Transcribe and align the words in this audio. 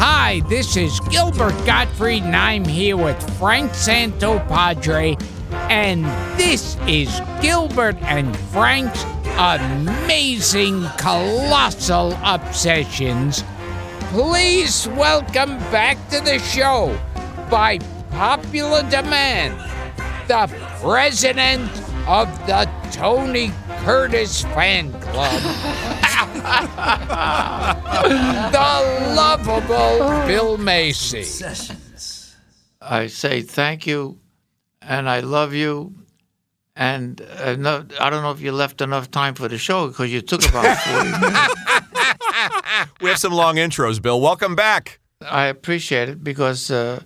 Hi, 0.00 0.42
this 0.48 0.76
is 0.76 1.00
Gilbert 1.10 1.56
Gottfried, 1.66 2.22
and 2.22 2.36
I'm 2.36 2.64
here 2.64 2.96
with 2.96 3.20
Frank 3.36 3.72
Santopadre, 3.72 5.20
and 5.68 6.04
this 6.38 6.76
is 6.86 7.20
Gilbert 7.42 7.96
and 8.02 8.36
Frank's 8.36 9.02
amazing, 9.36 10.84
colossal 10.98 12.16
obsessions. 12.22 13.42
Please 14.12 14.86
welcome 14.86 15.58
back 15.72 15.96
to 16.10 16.20
the 16.20 16.38
show, 16.38 16.96
by 17.50 17.80
popular 18.12 18.88
demand, 18.88 19.58
the 20.28 20.46
president 20.80 21.68
of 22.06 22.28
the 22.46 22.70
Tony 22.92 23.50
Curtis 23.80 24.42
fan 24.42 24.92
club. 25.00 26.04
the 28.52 29.12
lovable 29.14 30.26
Bill 30.26 30.58
Macy. 30.58 31.24
I 32.80 33.06
say 33.06 33.42
thank 33.42 33.86
you, 33.86 34.18
and 34.82 35.08
I 35.08 35.20
love 35.20 35.54
you. 35.54 35.94
And 36.74 37.20
uh, 37.20 37.54
no, 37.56 37.84
I 38.00 38.10
don't 38.10 38.22
know 38.22 38.30
if 38.32 38.40
you 38.40 38.52
left 38.52 38.80
enough 38.80 39.10
time 39.10 39.34
for 39.34 39.48
the 39.48 39.58
show 39.58 39.88
because 39.88 40.12
you 40.12 40.20
took 40.20 40.48
about 40.48 40.76
40 40.78 41.10
minutes. 41.20 41.54
We 43.00 43.08
have 43.10 43.18
some 43.18 43.32
long 43.32 43.56
intros, 43.56 44.00
Bill. 44.00 44.20
Welcome 44.20 44.54
back. 44.56 45.00
I 45.22 45.46
appreciate 45.46 46.08
it 46.08 46.24
because 46.24 46.70
uh, 46.70 47.02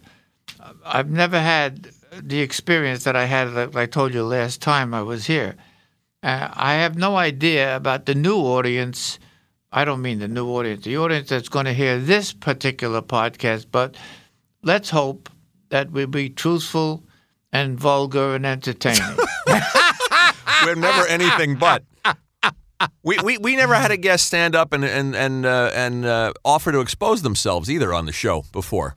I've 0.84 1.10
never 1.10 1.40
had 1.40 1.90
the 2.18 2.40
experience 2.40 3.04
that 3.04 3.16
I 3.16 3.24
had, 3.24 3.52
like 3.52 3.76
I 3.76 3.86
told 3.86 4.14
you 4.14 4.24
last 4.24 4.60
time 4.60 4.94
I 4.94 5.02
was 5.02 5.26
here. 5.26 5.56
Uh, 6.22 6.48
I 6.52 6.74
have 6.74 6.96
no 6.96 7.16
idea 7.16 7.74
about 7.74 8.06
the 8.06 8.14
new 8.14 8.36
audience. 8.36 9.18
I 9.72 9.84
don't 9.84 10.02
mean 10.02 10.18
the 10.18 10.28
new 10.28 10.48
audience, 10.48 10.84
the 10.84 10.96
audience 10.98 11.28
that's 11.28 11.48
going 11.48 11.64
to 11.64 11.72
hear 11.72 11.98
this 11.98 12.32
particular 12.32 13.02
podcast, 13.02 13.66
but 13.70 13.96
let's 14.62 14.90
hope 14.90 15.28
that 15.70 15.90
we'll 15.90 16.06
be 16.06 16.28
truthful 16.30 17.02
and 17.52 17.78
vulgar 17.78 18.34
and 18.34 18.46
entertaining. 18.46 19.16
We're 20.64 20.74
never 20.76 21.06
anything 21.08 21.56
but. 21.56 21.84
We, 23.02 23.18
we, 23.22 23.38
we 23.38 23.56
never 23.56 23.74
had 23.74 23.90
a 23.90 23.96
guest 23.96 24.26
stand 24.26 24.56
up 24.56 24.72
and 24.72 24.84
and 24.84 25.14
and 25.14 25.46
uh, 25.46 25.70
and 25.72 26.04
uh, 26.04 26.32
offer 26.44 26.72
to 26.72 26.80
expose 26.80 27.22
themselves 27.22 27.70
either 27.70 27.94
on 27.94 28.06
the 28.06 28.12
show 28.12 28.44
before 28.52 28.96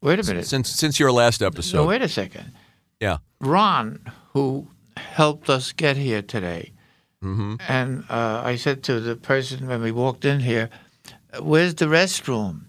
wait 0.00 0.18
a 0.18 0.22
minute. 0.22 0.46
since 0.46 0.70
since 0.70 0.98
your 0.98 1.12
last 1.12 1.42
episode. 1.42 1.78
No, 1.78 1.86
wait 1.86 2.00
a 2.02 2.08
second. 2.08 2.52
Yeah. 3.00 3.18
Ron, 3.40 4.00
who 4.32 4.68
helped 4.98 5.48
us 5.50 5.72
get 5.72 5.96
here 5.96 6.22
today, 6.22 6.72
and 7.68 8.04
uh, 8.08 8.42
I 8.44 8.56
said 8.56 8.82
to 8.84 9.00
the 9.00 9.16
person 9.16 9.66
when 9.66 9.82
we 9.82 9.90
walked 9.92 10.24
in 10.24 10.40
here, 10.40 10.70
"Where's 11.40 11.74
the 11.74 11.86
restroom?" 11.86 12.66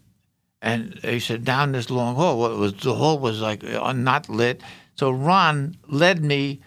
And 0.61 1.00
he 1.03 1.19
said, 1.19 1.44
"Down 1.45 1.72
this 1.73 1.89
long 1.89 2.16
hall." 2.16 2.39
Well, 2.39 2.53
it 2.53 2.57
was 2.57 2.73
the 2.73 2.95
hall 2.95 3.19
was 3.19 3.41
like 3.41 3.63
uh, 3.63 3.94
not 3.94 4.30
lit, 4.30 4.61
so 4.95 5.11
Ron 5.11 5.75
led 5.88 6.23
me 6.23 6.61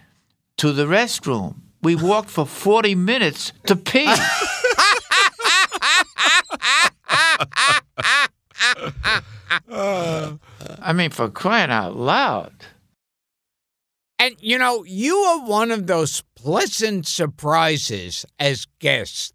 to 0.57 0.71
the 0.71 0.85
restroom. 0.85 1.55
We 1.81 1.95
walked 1.95 2.29
for 2.29 2.45
forty 2.45 2.95
minutes 2.95 3.51
to 3.67 3.75
pee. 3.75 4.07
I 9.69 10.93
mean, 10.93 11.09
for 11.11 11.29
crying 11.29 11.71
out 11.71 11.95
loud. 11.95 12.53
And 14.23 14.37
you 14.39 14.57
know, 14.57 14.85
you 14.85 15.17
are 15.17 15.45
one 15.45 15.69
of 15.69 15.85
those 15.85 16.23
pleasant 16.33 17.05
surprises 17.05 18.25
as 18.39 18.67
guests 18.79 19.33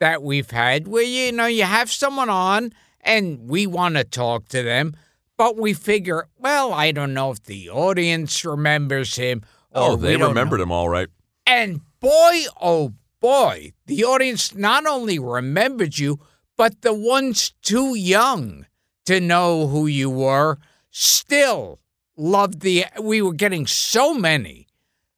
that 0.00 0.24
we've 0.24 0.50
had 0.50 0.88
where 0.88 1.04
you 1.04 1.30
know 1.30 1.46
you 1.46 1.62
have 1.62 1.88
someone 1.88 2.28
on 2.28 2.72
and 3.00 3.48
we 3.48 3.68
want 3.68 3.94
to 3.94 4.02
talk 4.02 4.48
to 4.48 4.64
them, 4.64 4.96
but 5.36 5.56
we 5.56 5.72
figure, 5.72 6.26
well, 6.36 6.72
I 6.72 6.90
don't 6.90 7.14
know 7.14 7.30
if 7.30 7.44
the 7.44 7.70
audience 7.70 8.44
remembers 8.44 9.14
him. 9.14 9.42
Oh, 9.72 9.94
they 9.94 10.16
remembered 10.16 10.58
know. 10.58 10.64
him 10.64 10.72
all 10.72 10.88
right. 10.88 11.08
And 11.46 11.80
boy, 12.00 12.42
oh 12.60 12.92
boy, 13.20 13.72
the 13.86 14.02
audience 14.02 14.52
not 14.52 14.84
only 14.84 15.20
remembered 15.20 15.96
you, 15.96 16.18
but 16.56 16.82
the 16.82 16.92
ones 16.92 17.54
too 17.62 17.94
young 17.94 18.66
to 19.06 19.20
know 19.20 19.68
who 19.68 19.86
you 19.86 20.10
were 20.10 20.58
still 20.90 21.78
loved 22.16 22.60
the. 22.60 22.84
We 23.00 23.22
were 23.22 23.32
getting 23.34 23.66
so 23.66 24.14
many. 24.14 24.66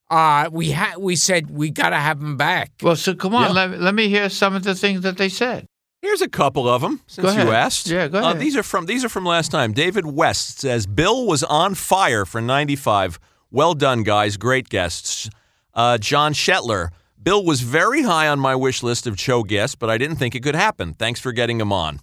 Uh, 0.08 0.48
we 0.52 0.70
had 0.70 0.98
we 0.98 1.16
said 1.16 1.50
we 1.50 1.70
got 1.70 1.90
to 1.90 1.96
have 1.96 2.20
them 2.20 2.36
back. 2.36 2.70
Well, 2.82 2.94
so 2.96 3.14
come 3.14 3.34
on, 3.34 3.48
Yeah. 3.54 3.66
let, 3.66 3.80
let 3.80 3.94
me 3.94 4.08
hear 4.08 4.28
some 4.28 4.54
of 4.54 4.62
the 4.62 4.74
things 4.74 5.00
that 5.02 5.16
they 5.18 5.28
said. 5.28 5.66
Here's 6.00 6.22
a 6.22 6.28
couple 6.28 6.68
of 6.68 6.82
them 6.82 7.00
since 7.08 7.26
ahead. 7.26 7.46
you 7.48 7.52
asked. 7.52 7.88
Yeah, 7.88 8.06
go 8.06 8.18
Uh, 8.18 8.30
ahead. 8.30 8.38
these 8.38 8.56
are 8.56 8.62
from 8.62 8.86
these 8.86 9.04
are 9.04 9.08
from 9.08 9.24
last 9.24 9.50
time. 9.50 9.72
David 9.72 10.06
West 10.06 10.60
says 10.60 10.86
Bill 10.86 11.26
was 11.26 11.42
on 11.42 11.74
fire 11.74 12.24
for 12.24 12.40
95. 12.40 13.18
Well 13.50 13.74
done, 13.74 14.04
guys. 14.04 14.36
Great 14.36 14.68
guests. 14.68 15.28
Uh, 15.74 15.98
John 15.98 16.32
Shetler. 16.34 16.90
Bill 17.20 17.44
was 17.44 17.62
very 17.62 18.02
high 18.02 18.28
on 18.28 18.38
my 18.38 18.54
wish 18.54 18.84
list 18.84 19.08
of 19.08 19.18
show 19.18 19.42
guests, 19.42 19.74
but 19.74 19.90
I 19.90 19.98
didn't 19.98 20.16
think 20.16 20.36
it 20.36 20.44
could 20.44 20.54
happen. 20.54 20.94
Thanks 20.94 21.18
for 21.18 21.32
getting 21.32 21.60
him 21.60 21.72
on. 21.72 21.98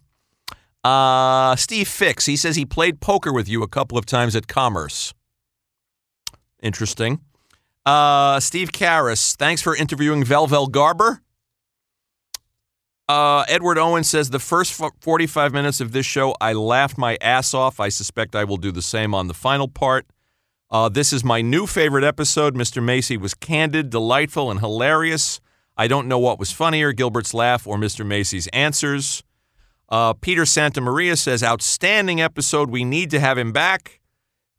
Uh, 0.83 1.55
Steve 1.55 1.87
Fix. 1.87 2.25
He 2.25 2.35
says 2.35 2.55
he 2.55 2.65
played 2.65 2.99
poker 2.99 3.31
with 3.31 3.47
you 3.47 3.63
a 3.63 3.67
couple 3.67 3.97
of 3.97 4.05
times 4.05 4.35
at 4.35 4.47
Commerce. 4.47 5.13
Interesting. 6.61 7.21
Uh, 7.85 8.39
Steve 8.39 8.71
Karras. 8.71 9.35
Thanks 9.35 9.61
for 9.61 9.75
interviewing 9.75 10.23
Velvel 10.23 10.69
Garber. 10.71 11.21
Uh, 13.09 13.43
Edward 13.49 13.77
Owen 13.77 14.03
says 14.03 14.29
the 14.29 14.39
first 14.39 14.81
45 15.01 15.51
minutes 15.51 15.81
of 15.81 15.91
this 15.91 16.05
show, 16.05 16.35
I 16.39 16.53
laughed 16.53 16.97
my 16.97 17.17
ass 17.19 17.53
off. 17.53 17.79
I 17.79 17.89
suspect 17.89 18.35
I 18.35 18.45
will 18.45 18.57
do 18.57 18.71
the 18.71 18.81
same 18.81 19.13
on 19.13 19.27
the 19.27 19.33
final 19.33 19.67
part. 19.67 20.05
Uh, 20.71 20.89
this 20.89 21.11
is 21.11 21.23
my 21.23 21.41
new 21.41 21.67
favorite 21.67 22.05
episode. 22.05 22.55
Mr. 22.55 22.81
Macy 22.81 23.17
was 23.17 23.33
candid, 23.33 23.89
delightful, 23.89 24.49
and 24.49 24.59
hilarious. 24.59 25.41
I 25.75 25.87
don't 25.87 26.07
know 26.07 26.17
what 26.17 26.39
was 26.39 26.51
funnier, 26.51 26.93
Gilbert's 26.93 27.33
laugh 27.33 27.67
or 27.67 27.77
Mr. 27.77 28.05
Macy's 28.05 28.47
answers. 28.47 29.21
Uh, 29.93 30.13
Peter 30.13 30.41
Santamaria 30.41 31.15
says, 31.15 31.43
outstanding 31.43 32.19
episode. 32.19 32.71
We 32.71 32.83
need 32.83 33.11
to 33.11 33.19
have 33.19 33.37
him 33.37 33.51
back. 33.51 33.99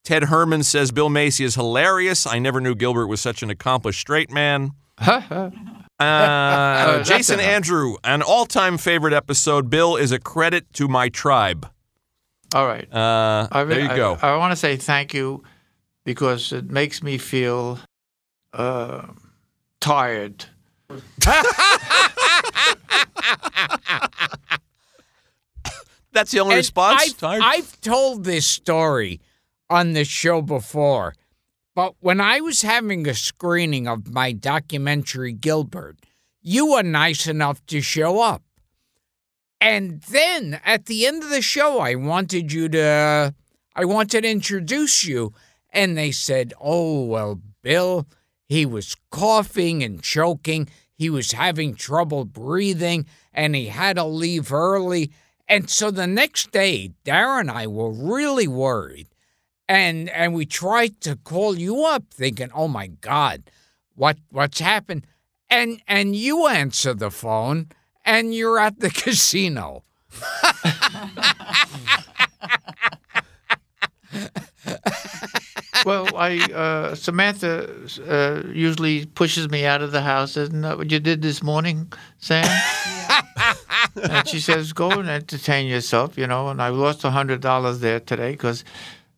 Ted 0.05 0.25
Herman 0.25 0.63
says, 0.63 0.93
Bill 0.93 1.09
Macy 1.09 1.45
is 1.45 1.57
hilarious. 1.57 2.25
I 2.25 2.39
never 2.39 2.61
knew 2.61 2.77
Gilbert 2.77 3.09
was 3.09 3.21
such 3.21 3.43
an 3.43 3.51
accomplished 3.51 4.01
straight 4.01 4.31
man. 4.31 4.73
Uh, 6.01 7.05
Jason 7.05 7.39
enough. 7.39 7.47
Andrew, 7.47 7.95
an 8.03 8.21
all-time 8.21 8.79
favorite 8.79 9.15
episode. 9.15 9.71
Bill 9.71 9.95
is 9.95 10.11
a 10.11 10.19
credit 10.19 10.71
to 10.73 10.89
my 10.89 11.09
tribe. 11.09 11.71
All 12.53 12.67
right. 12.67 12.93
Uh, 12.93 13.47
I 13.51 13.63
there 13.63 13.79
re- 13.79 13.85
you 13.85 13.89
go. 13.91 14.19
I, 14.21 14.31
I 14.31 14.37
want 14.37 14.51
to 14.51 14.57
say 14.57 14.77
thank 14.77 15.15
you 15.15 15.45
because 16.05 16.53
it 16.53 16.69
makes 16.69 17.01
me 17.01 17.17
feel 17.17 17.79
uh, 18.53 19.07
tired. 19.81 20.47
That's 26.15 26.31
the 26.31 26.41
only 26.41 26.55
And 26.55 26.61
response. 26.61 27.23
I've, 27.23 27.43
I've 27.43 27.81
told 27.83 28.25
this 28.25 28.47
story 28.47 29.21
on 29.69 29.93
the 29.93 30.05
show 30.05 30.41
before, 30.41 31.15
but 31.75 31.95
when 32.01 32.21
I 32.21 32.41
was 32.41 32.63
having 32.63 33.07
a 33.07 33.15
screening 33.15 33.87
of 33.87 34.11
my 34.13 34.33
documentary 34.33 35.33
Gilbert, 35.33 35.99
you 36.41 36.73
were 36.73 36.83
nice 36.83 37.27
enough 37.27 37.65
to 37.67 37.81
show 37.81 38.21
up. 38.21 38.43
And 39.61 40.03
then 40.03 40.61
at 40.65 40.87
the 40.87 41.07
end 41.07 41.23
of 41.23 41.31
the 41.31 41.43
show, 41.43 41.81
I 41.81 41.95
wanted 41.95 42.53
you 42.53 42.69
to, 42.71 43.35
I 43.75 43.85
wanted 43.85 44.23
to 44.23 44.31
introduce 44.31 45.05
you. 45.05 45.33
And 45.71 45.97
they 45.97 46.13
said, 46.13 46.53
oh, 46.61 47.05
well, 47.05 47.41
Bill, 47.63 48.07
he 48.47 48.67
was 48.67 48.95
coughing 49.11 49.83
and 49.83 50.03
choking. 50.03 50.69
He 50.95 51.11
was 51.11 51.33
having 51.33 51.75
trouble 51.75 52.25
breathing 52.25 53.07
and 53.33 53.57
he 53.57 53.67
had 53.67 53.97
to 53.97 54.05
leave 54.05 54.53
early. 54.53 55.11
And 55.49 55.69
so 55.69 55.91
the 55.91 56.07
next 56.07 56.53
day, 56.53 56.93
Dara 57.05 57.41
and 57.41 57.51
I 57.51 57.67
were 57.67 57.91
really 57.91 58.49
worried. 58.49 59.09
And 59.69 60.11
and 60.11 60.35
we 60.35 60.45
tried 60.45 61.01
to 61.03 61.17
call 61.17 61.59
you 61.59 61.85
up 61.85 62.05
thinking, 62.13 62.51
"Oh 62.55 62.69
my 62.69 62.89
god, 62.89 63.51
what 63.95 64.19
what's 64.31 64.61
happened?" 64.61 65.07
And 65.49 65.81
and 65.89 66.15
you 66.15 66.47
answer 66.47 66.93
the 66.93 67.11
phone 67.11 67.69
and 68.05 68.35
you're 68.35 68.59
at 68.59 68.81
the 68.81 68.91
casino. 69.03 69.85
well, 75.87 76.15
I 76.17 76.41
uh, 76.53 76.95
Samantha 76.95 77.69
uh, 78.07 78.43
usually 78.53 79.07
pushes 79.07 79.49
me 79.51 79.65
out 79.65 79.83
of 79.83 79.93
the 79.93 80.03
house. 80.03 80.37
Isn't 80.37 80.63
that 80.63 80.79
what 80.79 80.91
you 80.91 81.01
did 81.01 81.23
this 81.23 81.43
morning, 81.43 81.93
Sam? 82.19 82.45
and 84.03 84.27
she 84.29 84.41
says, 84.41 84.73
"Go 84.73 84.91
and 84.91 85.09
entertain 85.09 85.67
yourself," 85.67 86.19
you 86.19 86.27
know. 86.27 86.49
And 86.49 86.61
I 86.61 86.69
lost 86.69 87.05
a 87.05 87.11
hundred 87.11 87.41
dollars 87.41 87.81
there 87.81 88.01
today 88.01 88.33
because 88.33 88.65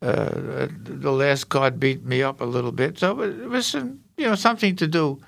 uh, 0.03 0.69
the 0.85 1.13
last 1.13 1.49
card 1.49 1.81
beat 1.81 2.05
me 2.05 2.23
up 2.23 2.41
a 2.41 2.45
little 2.45 2.73
bit. 2.73 2.99
So 2.99 3.21
it 3.23 3.49
was, 3.49 3.67
some, 3.67 4.01
you 4.17 4.27
know, 4.27 4.35
something 4.35 4.77
to 4.77 4.87
do. 4.87 5.21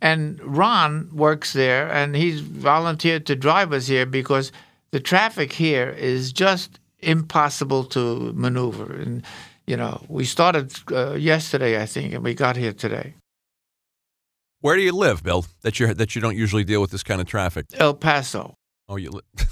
And 0.00 0.40
Ron 0.42 1.10
works 1.12 1.52
there, 1.52 1.90
and 1.90 2.14
he's 2.14 2.40
volunteered 2.40 3.26
to 3.26 3.34
drive 3.36 3.72
us 3.72 3.88
here 3.88 4.06
because 4.06 4.52
the 4.92 5.00
traffic 5.00 5.52
here 5.52 5.90
is 5.90 6.32
just 6.32 6.78
impossible 7.00 7.84
to 7.84 8.32
maneuver. 8.34 8.94
And 8.94 9.24
you 9.66 9.76
know, 9.76 10.04
we 10.08 10.24
started 10.24 10.72
uh, 10.90 11.14
yesterday, 11.14 11.80
I 11.80 11.86
think, 11.86 12.14
and 12.14 12.24
we 12.24 12.34
got 12.34 12.56
here 12.56 12.72
today. 12.72 13.14
Where 14.60 14.76
do 14.76 14.82
you 14.82 14.92
live, 14.92 15.22
Bill? 15.22 15.44
That 15.62 15.80
you 15.80 15.92
that 15.92 16.14
you 16.14 16.20
don't 16.20 16.36
usually 16.36 16.64
deal 16.64 16.80
with 16.80 16.90
this 16.90 17.02
kind 17.02 17.20
of 17.20 17.26
traffic. 17.26 17.66
El 17.74 17.94
Paso. 17.94 18.54
Oh, 18.88 18.96
you. 18.96 19.10
Li- 19.10 19.20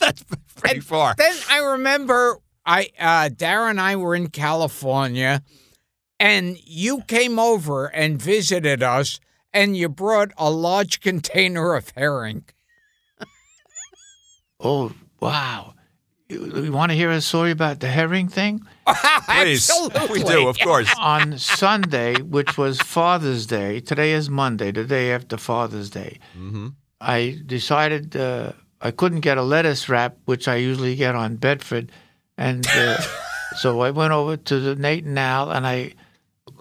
That's 0.00 0.24
pretty 0.56 0.80
far. 0.80 1.14
Then 1.16 1.34
I 1.50 1.58
remember 1.58 2.38
I 2.64 2.90
uh, 2.98 3.28
Dara 3.34 3.68
and 3.70 3.80
I 3.80 3.96
were 3.96 4.14
in 4.14 4.28
California, 4.28 5.42
and 6.20 6.56
you 6.64 7.02
came 7.02 7.38
over 7.38 7.86
and 7.86 8.20
visited 8.20 8.82
us, 8.82 9.20
and 9.52 9.76
you 9.76 9.88
brought 9.88 10.32
a 10.38 10.50
large 10.50 11.00
container 11.00 11.74
of 11.74 11.90
herring. 11.96 12.44
Oh, 14.58 14.90
wow. 15.20 15.74
You, 16.30 16.46
you 16.62 16.72
want 16.72 16.90
to 16.90 16.96
hear 16.96 17.10
a 17.10 17.20
story 17.20 17.50
about 17.50 17.80
the 17.80 17.88
herring 17.88 18.26
thing? 18.28 18.60
Please, 19.28 19.68
Absolutely. 19.70 20.22
we 20.22 20.24
do, 20.24 20.48
of 20.48 20.58
course. 20.58 20.92
On 20.98 21.38
Sunday, 21.38 22.20
which 22.22 22.56
was 22.56 22.80
Father's 22.80 23.46
Day, 23.46 23.80
today 23.80 24.12
is 24.12 24.30
Monday, 24.30 24.70
the 24.72 24.84
day 24.84 25.12
after 25.12 25.36
Father's 25.36 25.90
Day, 25.90 26.18
hmm 26.32 26.68
I 27.00 27.38
decided 27.44 28.16
uh, 28.16 28.52
I 28.80 28.90
couldn't 28.90 29.20
get 29.20 29.38
a 29.38 29.42
lettuce 29.42 29.88
wrap, 29.88 30.16
which 30.24 30.48
I 30.48 30.56
usually 30.56 30.96
get 30.96 31.14
on 31.14 31.36
Bedford, 31.36 31.92
and 32.38 32.66
uh, 32.66 33.00
so 33.56 33.80
I 33.80 33.90
went 33.90 34.12
over 34.12 34.36
to 34.36 34.60
the 34.60 34.74
Nate 34.74 35.04
and 35.04 35.18
Al, 35.18 35.50
and 35.50 35.66
I 35.66 35.94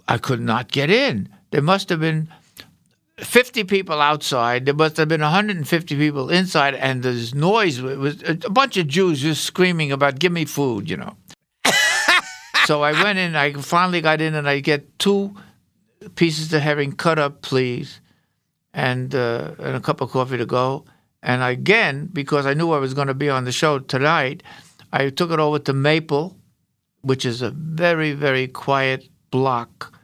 I 0.07 0.17
could 0.17 0.41
not 0.41 0.71
get 0.71 0.89
in. 0.89 1.29
There 1.51 1.61
must 1.61 1.89
have 1.89 1.99
been 1.99 2.29
50 3.17 3.63
people 3.63 4.01
outside. 4.01 4.65
There 4.65 4.73
must 4.73 4.97
have 4.97 5.07
been 5.07 5.21
150 5.21 5.95
people 5.95 6.29
inside, 6.29 6.75
and 6.75 7.01
there's 7.01 7.33
noise. 7.33 7.79
It 7.79 7.97
was 7.97 8.21
a 8.23 8.49
bunch 8.49 8.77
of 8.77 8.87
Jews 8.87 9.21
just 9.21 9.45
screaming 9.45 9.91
about 9.91 10.19
"Give 10.19 10.31
me 10.31 10.45
food," 10.45 10.89
you 10.89 10.97
know. 10.97 11.15
so 12.65 12.83
I 12.83 12.91
went 13.03 13.19
in. 13.19 13.35
I 13.35 13.53
finally 13.53 14.01
got 14.01 14.21
in, 14.21 14.35
and 14.35 14.49
I 14.49 14.59
get 14.59 14.99
two 14.99 15.35
pieces 16.15 16.53
of 16.53 16.61
herring 16.61 16.91
cut 16.91 17.17
up, 17.17 17.41
please, 17.41 17.99
and 18.75 19.15
uh, 19.15 19.53
and 19.57 19.77
a 19.77 19.79
cup 19.79 20.01
of 20.01 20.11
coffee 20.11 20.37
to 20.37 20.45
go. 20.45 20.85
And 21.23 21.41
again, 21.41 22.09
because 22.13 22.45
I 22.45 22.53
knew 22.53 22.71
I 22.71 22.77
was 22.77 22.93
going 22.93 23.07
to 23.07 23.15
be 23.15 23.29
on 23.29 23.45
the 23.45 23.51
show 23.51 23.79
tonight, 23.79 24.43
I 24.93 25.09
took 25.09 25.31
it 25.31 25.39
over 25.39 25.57
to 25.59 25.73
Maple, 25.73 26.37
which 27.01 27.25
is 27.25 27.41
a 27.41 27.49
very 27.49 28.11
very 28.11 28.47
quiet 28.47 29.09
block, 29.31 29.97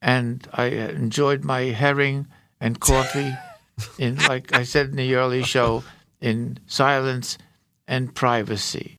and 0.00 0.46
I 0.52 0.66
enjoyed 0.66 1.42
my 1.42 1.62
herring 1.62 2.28
and 2.60 2.78
coffee 2.78 3.32
in, 3.98 4.16
like 4.16 4.54
I 4.54 4.62
said 4.62 4.90
in 4.90 4.96
the 4.96 5.14
early 5.16 5.42
show, 5.42 5.82
in 6.20 6.58
silence 6.66 7.38
and 7.88 8.14
privacy. 8.14 8.96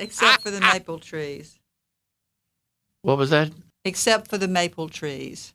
except 0.00 0.42
for 0.42 0.50
the 0.50 0.60
maple 0.60 0.98
trees. 0.98 1.58
What 3.02 3.18
was 3.18 3.30
that? 3.30 3.50
Except 3.84 4.28
for 4.28 4.38
the 4.38 4.48
maple 4.48 4.88
trees. 4.88 5.54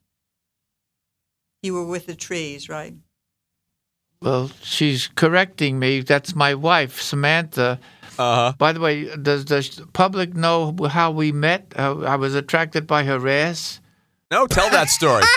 You 1.62 1.74
were 1.74 1.86
with 1.86 2.06
the 2.06 2.16
trees, 2.16 2.68
right? 2.68 2.94
Well, 4.22 4.52
she's 4.62 5.08
correcting 5.16 5.80
me. 5.80 6.02
That's 6.02 6.36
my 6.36 6.54
wife, 6.56 7.02
Samantha. 7.02 7.80
Uh 8.18 8.36
huh. 8.36 8.54
By 8.58 8.72
the 8.74 8.80
way, 8.80 9.16
does 9.18 9.46
the 9.46 9.88
public 9.94 10.34
know 10.34 10.76
how 10.90 11.12
we 11.12 11.32
met? 11.32 11.74
How 11.76 12.04
I 12.04 12.16
was 12.16 12.36
attracted 12.36 12.88
by 12.88 13.04
her 13.04 13.28
ass. 13.28 13.82
No, 14.32 14.48
tell 14.48 14.70
that 14.72 14.90
story. 14.90 15.24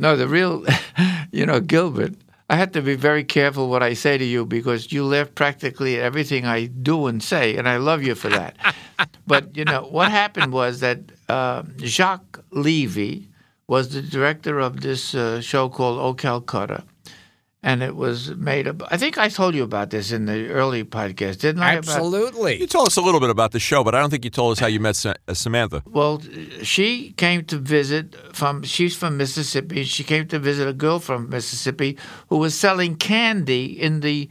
No, 0.00 0.16
the 0.16 0.26
real, 0.26 0.64
you 1.30 1.44
know, 1.44 1.60
Gilbert. 1.60 2.14
I 2.50 2.56
have 2.56 2.72
to 2.72 2.82
be 2.82 2.96
very 2.96 3.22
careful 3.22 3.70
what 3.70 3.80
I 3.80 3.94
say 3.94 4.18
to 4.18 4.24
you 4.24 4.44
because 4.44 4.90
you 4.90 5.04
laugh 5.04 5.32
practically 5.36 5.98
at 5.98 6.02
everything 6.02 6.46
I 6.46 6.66
do 6.66 7.06
and 7.06 7.22
say, 7.22 7.56
and 7.56 7.68
I 7.68 7.76
love 7.76 8.02
you 8.02 8.16
for 8.16 8.28
that. 8.28 8.56
but 9.26 9.56
you 9.56 9.64
know 9.64 9.82
what 9.82 10.10
happened 10.10 10.52
was 10.52 10.80
that 10.80 10.98
uh, 11.28 11.62
Jacques 11.78 12.42
Levy 12.50 13.28
was 13.68 13.94
the 13.94 14.02
director 14.02 14.58
of 14.58 14.80
this 14.80 15.14
uh, 15.14 15.40
show 15.40 15.68
called 15.68 16.00
O 16.00 16.12
Calcutta, 16.12 16.82
and 17.62 17.82
it 17.82 17.94
was 17.94 18.34
made 18.36 18.66
up. 18.66 18.82
I 18.90 18.96
think 18.96 19.18
I 19.18 19.28
told 19.28 19.54
you 19.54 19.62
about 19.62 19.90
this 19.90 20.12
in 20.12 20.24
the 20.26 20.48
early 20.48 20.82
podcast, 20.84 21.38
didn't 21.40 21.62
I? 21.62 21.74
About- 21.88 22.00
You 22.60 22.66
told 22.66 22.86
us 22.86 22.96
a 22.96 23.02
little 23.02 23.20
bit 23.20 23.28
about 23.30 23.52
the 23.52 23.58
show, 23.60 23.84
but 23.84 23.94
I 23.94 24.00
don't 24.00 24.08
think 24.10 24.24
you 24.24 24.30
told 24.30 24.52
us 24.52 24.58
how 24.58 24.66
you 24.66 24.80
met 24.80 24.96
Sa- 24.96 25.14
uh, 25.28 25.34
Samantha. 25.34 25.82
Well, 25.86 26.22
she 26.62 27.12
came 27.16 27.44
to 27.46 27.56
visit 27.58 28.16
from. 28.34 28.62
She's 28.62 28.96
from 28.96 29.16
Mississippi. 29.18 29.84
She 29.84 30.04
came 30.04 30.26
to 30.28 30.38
visit 30.38 30.66
a 30.68 30.72
girl 30.72 30.98
from 31.00 31.28
Mississippi 31.28 31.98
who 32.28 32.38
was 32.38 32.54
selling 32.54 32.96
candy 32.96 33.64
in 33.80 34.00
the 34.00 34.28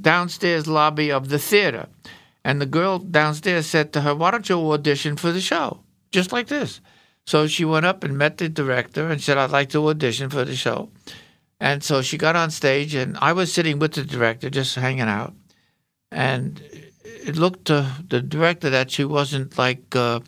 downstairs 0.00 0.66
lobby 0.66 1.10
of 1.10 1.28
the 1.28 1.38
theater, 1.38 1.86
and 2.44 2.60
the 2.60 2.66
girl 2.66 2.98
downstairs 2.98 3.66
said 3.66 3.92
to 3.92 4.02
her, 4.02 4.14
"Why 4.14 4.30
don't 4.30 4.48
you 4.48 4.58
audition 4.72 5.16
for 5.16 5.32
the 5.32 5.40
show?" 5.40 5.80
Just 6.12 6.30
like 6.32 6.46
this. 6.46 6.80
So 7.26 7.46
she 7.46 7.64
went 7.64 7.86
up 7.86 8.02
and 8.04 8.16
met 8.16 8.38
the 8.38 8.48
director 8.48 9.08
and 9.10 9.20
said, 9.20 9.38
"I'd 9.38 9.50
like 9.50 9.70
to 9.70 9.88
audition 9.88 10.30
for 10.30 10.44
the 10.44 10.56
show." 10.56 10.90
And 11.60 11.84
so 11.84 12.00
she 12.00 12.16
got 12.16 12.36
on 12.36 12.50
stage, 12.50 12.94
and 12.94 13.18
I 13.18 13.32
was 13.32 13.52
sitting 13.52 13.78
with 13.78 13.92
the 13.92 14.04
director, 14.04 14.48
just 14.48 14.74
hanging 14.74 15.02
out. 15.02 15.34
And 16.10 16.60
it 17.04 17.36
looked 17.36 17.66
to 17.66 17.86
the 18.08 18.22
director 18.22 18.70
that 18.70 18.90
she 18.90 19.04
wasn't 19.04 19.56
like. 19.58 19.94
Uh, 19.94 20.20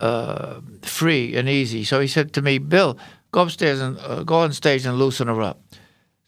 uh, 0.00 0.60
free 0.82 1.36
and 1.36 1.48
easy. 1.48 1.84
So 1.84 2.00
he 2.00 2.06
said 2.06 2.32
to 2.34 2.42
me, 2.42 2.58
Bill, 2.58 2.98
go 3.32 3.42
upstairs 3.42 3.80
and 3.80 3.98
uh, 3.98 4.22
go 4.24 4.36
on 4.36 4.52
stage 4.52 4.84
and 4.84 4.98
loosen 4.98 5.28
her 5.28 5.40
up. 5.42 5.62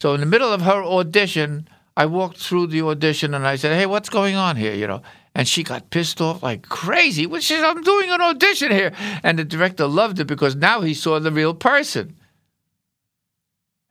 So 0.01 0.15
in 0.15 0.21
the 0.21 0.27
middle 0.27 0.53
of 0.53 0.63
her 0.63 0.83
audition, 0.83 1.69
I 1.97 2.07
walked 2.07 2.39
through 2.39 2.69
the 2.69 2.83
audition 2.83 3.35
and 3.35 3.47
I 3.47 3.57
said, 3.57 3.77
Hey, 3.77 3.87
what's 3.87 4.09
going 4.09 4.37
on 4.37 4.57
here? 4.57 4.75
You 4.75 4.87
know, 4.87 5.03
and 5.35 5.47
she 5.47 5.63
got 5.63 5.91
pissed 5.91 6.21
off 6.21 6.43
like 6.43 6.69
crazy. 6.69 7.29
She 7.41 7.55
said, 7.55 7.65
I'm 7.65 7.83
doing 7.83 8.11
an 8.11 8.21
audition 8.21 8.71
here. 8.71 8.93
And 9.23 9.39
the 9.39 9.45
director 9.45 9.87
loved 9.87 10.21
it 10.21 10.27
because 10.27 10.57
now 10.57 10.81
he 10.81 10.95
saw 10.95 11.19
the 11.19 11.33
real 11.33 11.55
person. 11.55 12.17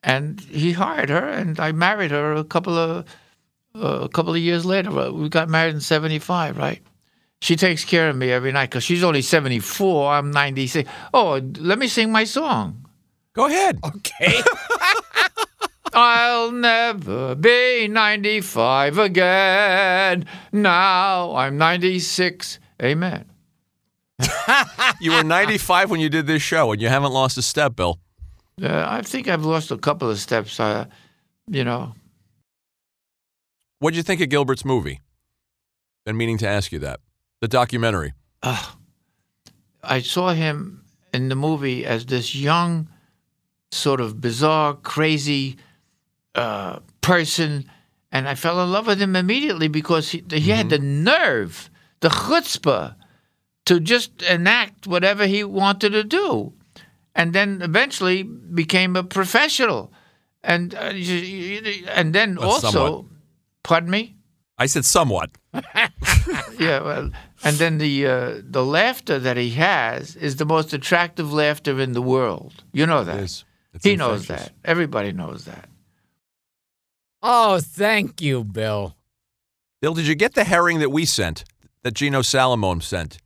And 0.07 0.39
he 0.39 0.71
hired 0.71 1.09
her, 1.09 1.27
and 1.27 1.59
I 1.59 1.74
married 1.74 2.12
her 2.12 2.33
a 2.33 2.45
couple 2.45 2.77
of 2.77 3.06
uh, 3.75 4.00
a 4.04 4.07
couple 4.07 4.31
of 4.31 4.39
years 4.39 4.65
later. 4.65 5.12
We 5.12 5.27
got 5.27 5.50
married 5.50 5.75
in 5.75 5.81
'75, 5.81 6.57
right? 6.57 6.81
She 7.42 7.57
takes 7.57 7.83
care 7.83 8.09
of 8.09 8.15
me 8.15 8.31
every 8.31 8.54
night 8.54 8.69
because 8.69 8.86
she's 8.86 9.04
only 9.04 9.21
74. 9.21 10.13
I'm 10.13 10.31
96. 10.31 10.89
Oh, 11.13 11.42
let 11.59 11.77
me 11.77 11.88
sing 11.88 12.09
my 12.09 12.24
song. 12.24 12.87
Go 13.33 13.47
ahead. 13.47 13.80
Okay. 13.83 14.42
I'll 15.94 16.52
never 16.52 17.35
be 17.35 17.87
95 17.90 18.97
again. 18.97 20.26
Now 20.54 21.35
I'm 21.35 21.57
96. 21.57 22.59
Amen. 22.81 23.26
You 25.02 25.11
were 25.11 25.23
95 25.23 25.92
when 25.92 25.99
you 25.99 26.09
did 26.09 26.26
this 26.26 26.42
show, 26.42 26.71
and 26.71 26.81
you 26.81 26.87
haven't 26.87 27.11
lost 27.11 27.37
a 27.37 27.42
step, 27.42 27.76
Bill. 27.76 27.99
Uh, 28.61 28.85
I 28.87 29.02
think 29.04 29.28
I've 29.28 29.45
lost 29.45 29.71
a 29.71 29.78
couple 29.78 30.09
of 30.09 30.18
steps. 30.19 30.59
Uh, 30.59 30.85
you 31.47 31.64
know, 31.64 31.94
What'd 33.80 33.95
you 33.95 34.04
think 34.04 34.21
of 34.21 34.30
Gilbert's 34.30 34.66
movie? 34.66 35.02
Been 36.06 36.18
meaning 36.18 36.37
to 36.40 36.47
ask 36.47 36.71
you 36.71 36.80
that. 36.80 36.99
The 37.42 37.47
documentary. 37.47 38.14
uh, 38.42 38.71
I 39.83 40.02
saw 40.02 40.33
him 40.33 40.83
in 41.14 41.30
the 41.30 41.35
movie 41.35 41.85
as 41.85 42.07
this 42.07 42.35
young, 42.35 42.90
sort 43.71 44.02
of 44.02 44.19
bizarre, 44.19 44.73
crazy 44.73 45.57
uh, 46.33 46.80
person, 47.02 47.69
and 48.11 48.28
I 48.28 48.33
fell 48.35 48.61
in 48.64 48.71
love 48.71 48.87
with 48.87 48.99
him 48.99 49.16
immediately 49.16 49.68
because 49.68 50.09
he, 50.09 50.23
he 50.31 50.49
had 50.49 50.69
the 50.69 50.80
nerve, 50.80 51.69
the 51.99 52.09
chutzpah, 52.09 52.95
to 53.66 53.80
just 53.80 54.23
enact 54.23 54.87
whatever 54.87 55.28
he 55.28 55.44
wanted 55.44 55.92
to 55.92 56.04
do, 56.04 56.54
and 57.18 57.33
then 57.33 57.62
eventually 57.62 58.24
became 58.24 58.95
a 58.95 59.04
professional, 59.04 59.92
and 60.44 60.74
uh, 60.74 60.94
and 62.00 62.14
then 62.14 62.36
Well, 62.36 62.52
also, 62.52 62.71
somewhat. 62.71 63.06
pardon 63.64 63.90
me. 63.90 64.16
I 64.57 64.68
said 64.68 64.86
somewhat. 64.86 65.30
Yeah, 66.59 66.81
well, 66.81 67.12
and 67.44 67.57
then 67.57 67.78
the 67.78 68.07
uh, 68.07 68.42
the 68.44 68.66
laughter 68.66 69.19
that 69.19 69.38
he 69.38 69.52
has 69.52 70.16
is 70.16 70.36
the 70.38 70.45
most 70.45 70.74
attractive 70.74 71.31
laughter 71.31 71.80
in 71.80 71.92
the 71.94 72.02
world. 72.02 72.64
You 72.74 72.86
know 72.88 73.04
that. 73.04 73.18
It 73.19 73.24
is. 73.24 73.45
It's 73.74 73.86
he 73.86 73.95
knows 73.95 74.26
that. 74.28 74.52
Everybody 74.66 75.12
knows 75.12 75.45
that. 75.45 75.69
oh, 77.21 77.59
thank 77.59 78.21
you, 78.21 78.44
Bill. 78.44 78.95
Bill, 79.81 79.94
did 79.94 80.07
you 80.07 80.16
get 80.16 80.33
the 80.33 80.44
herring 80.45 80.80
that 80.80 80.90
we 80.90 81.06
sent, 81.06 81.44
that 81.83 81.94
Gino 81.94 82.21
Salamone 82.21 82.81
sent? 82.81 83.19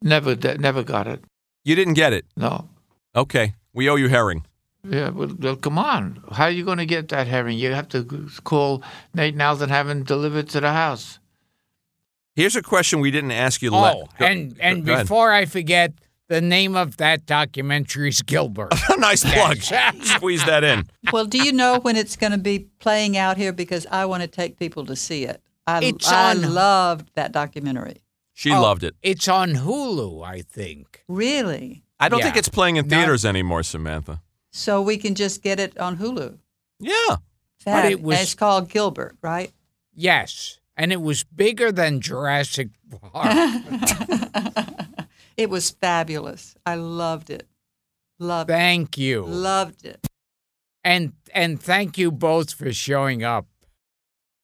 Never, 0.00 0.34
never 0.56 0.82
got 0.82 1.06
it. 1.06 1.22
You 1.64 1.74
didn't 1.76 1.94
get 1.94 2.14
it. 2.14 2.24
No. 2.36 2.69
Okay. 3.14 3.54
We 3.72 3.88
owe 3.88 3.96
you 3.96 4.08
herring. 4.08 4.44
Yeah, 4.88 5.10
well, 5.10 5.34
well, 5.38 5.56
come 5.56 5.78
on. 5.78 6.22
How 6.32 6.44
are 6.44 6.50
you 6.50 6.64
going 6.64 6.78
to 6.78 6.86
get 6.86 7.08
that 7.08 7.26
herring? 7.26 7.58
You 7.58 7.72
have 7.72 7.88
to 7.90 8.28
call 8.44 8.82
Nate 9.14 9.34
'n 9.34 9.40
Al's 9.40 9.60
and 9.60 9.70
have 9.70 9.88
him 9.88 10.04
delivered 10.04 10.48
to 10.50 10.60
the 10.60 10.72
house. 10.72 11.18
Here's 12.34 12.56
a 12.56 12.62
question 12.62 13.00
we 13.00 13.10
didn't 13.10 13.32
ask 13.32 13.60
you. 13.60 13.70
le- 13.70 13.92
Oh, 13.92 14.08
Go- 14.18 14.24
and 14.24 14.56
and 14.60 14.86
go 14.86 14.94
ahead. 14.94 15.04
before 15.04 15.32
I 15.32 15.44
forget, 15.46 15.92
The 16.28 16.40
name 16.40 16.76
of 16.76 16.96
that 16.98 17.26
documentary 17.26 18.08
is 18.08 18.22
Gilbert. 18.22 18.72
nice 18.98 19.24
plug. 19.24 19.56
Squeeze 20.02 20.44
that 20.46 20.62
in. 20.62 20.84
Well, 21.12 21.24
do 21.26 21.38
you 21.42 21.50
know 21.52 21.80
when 21.80 21.96
it's 21.96 22.14
going 22.14 22.30
to 22.30 22.38
be 22.38 22.68
playing 22.78 23.16
out 23.16 23.36
here? 23.36 23.52
Because 23.52 23.84
I 23.90 24.04
want 24.06 24.22
to 24.22 24.28
take 24.28 24.56
people 24.56 24.86
to 24.86 24.94
see 24.94 25.24
it. 25.24 25.42
I, 25.66 25.80
It's 25.82 26.06
I 26.08 26.30
on- 26.30 26.54
loved 26.54 27.10
that 27.16 27.32
documentary. 27.32 28.02
She 28.32 28.52
Oh, 28.52 28.62
loved 28.62 28.84
it. 28.84 28.94
It's 29.02 29.26
on 29.26 29.54
Hulu, 29.54 30.24
I 30.24 30.42
think. 30.42 31.02
Really? 31.08 31.82
I 32.00 32.08
don't 32.08 32.20
yeah. 32.20 32.24
think 32.26 32.36
it's 32.36 32.48
playing 32.48 32.76
in 32.76 32.88
Not- 32.88 32.96
theaters 32.96 33.24
anymore, 33.24 33.62
Samantha. 33.62 34.20
So 34.52 34.82
we 34.82 34.96
can 34.96 35.14
just 35.14 35.42
get 35.42 35.60
it 35.60 35.78
on 35.78 35.98
Hulu. 35.98 36.38
Yeah. 36.80 37.16
But 37.64 37.84
it 37.84 38.02
was- 38.02 38.20
it's 38.20 38.34
called 38.34 38.68
Gilbert, 38.70 39.16
right? 39.22 39.52
Yes. 39.94 40.58
And 40.76 40.92
it 40.92 41.00
was 41.02 41.24
bigger 41.24 41.70
than 41.70 42.00
Jurassic 42.00 42.70
Park. 43.12 43.36
It 45.40 45.48
was 45.48 45.70
fabulous. 45.70 46.54
I 46.66 46.74
loved 46.74 47.30
it. 47.30 47.48
Loved 48.18 48.50
it. 48.50 48.52
Thank 48.52 48.98
you. 48.98 49.22
Loved 49.24 49.86
it. 49.86 50.06
And 50.84 51.14
and 51.32 51.58
thank 51.58 51.96
you 51.96 52.10
both 52.10 52.52
for 52.52 52.70
showing 52.74 53.24
up. 53.24 53.46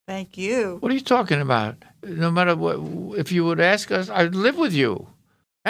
Thank 0.08 0.38
you. 0.38 0.78
What 0.80 0.90
are 0.90 0.94
you 0.94 1.02
talking 1.02 1.42
about? 1.42 1.84
No 2.02 2.30
matter 2.30 2.56
what, 2.56 3.18
if 3.18 3.30
you 3.30 3.44
would 3.44 3.60
ask 3.60 3.92
us, 3.92 4.08
I'd 4.08 4.34
live 4.34 4.56
with 4.56 4.72
you. 4.72 5.08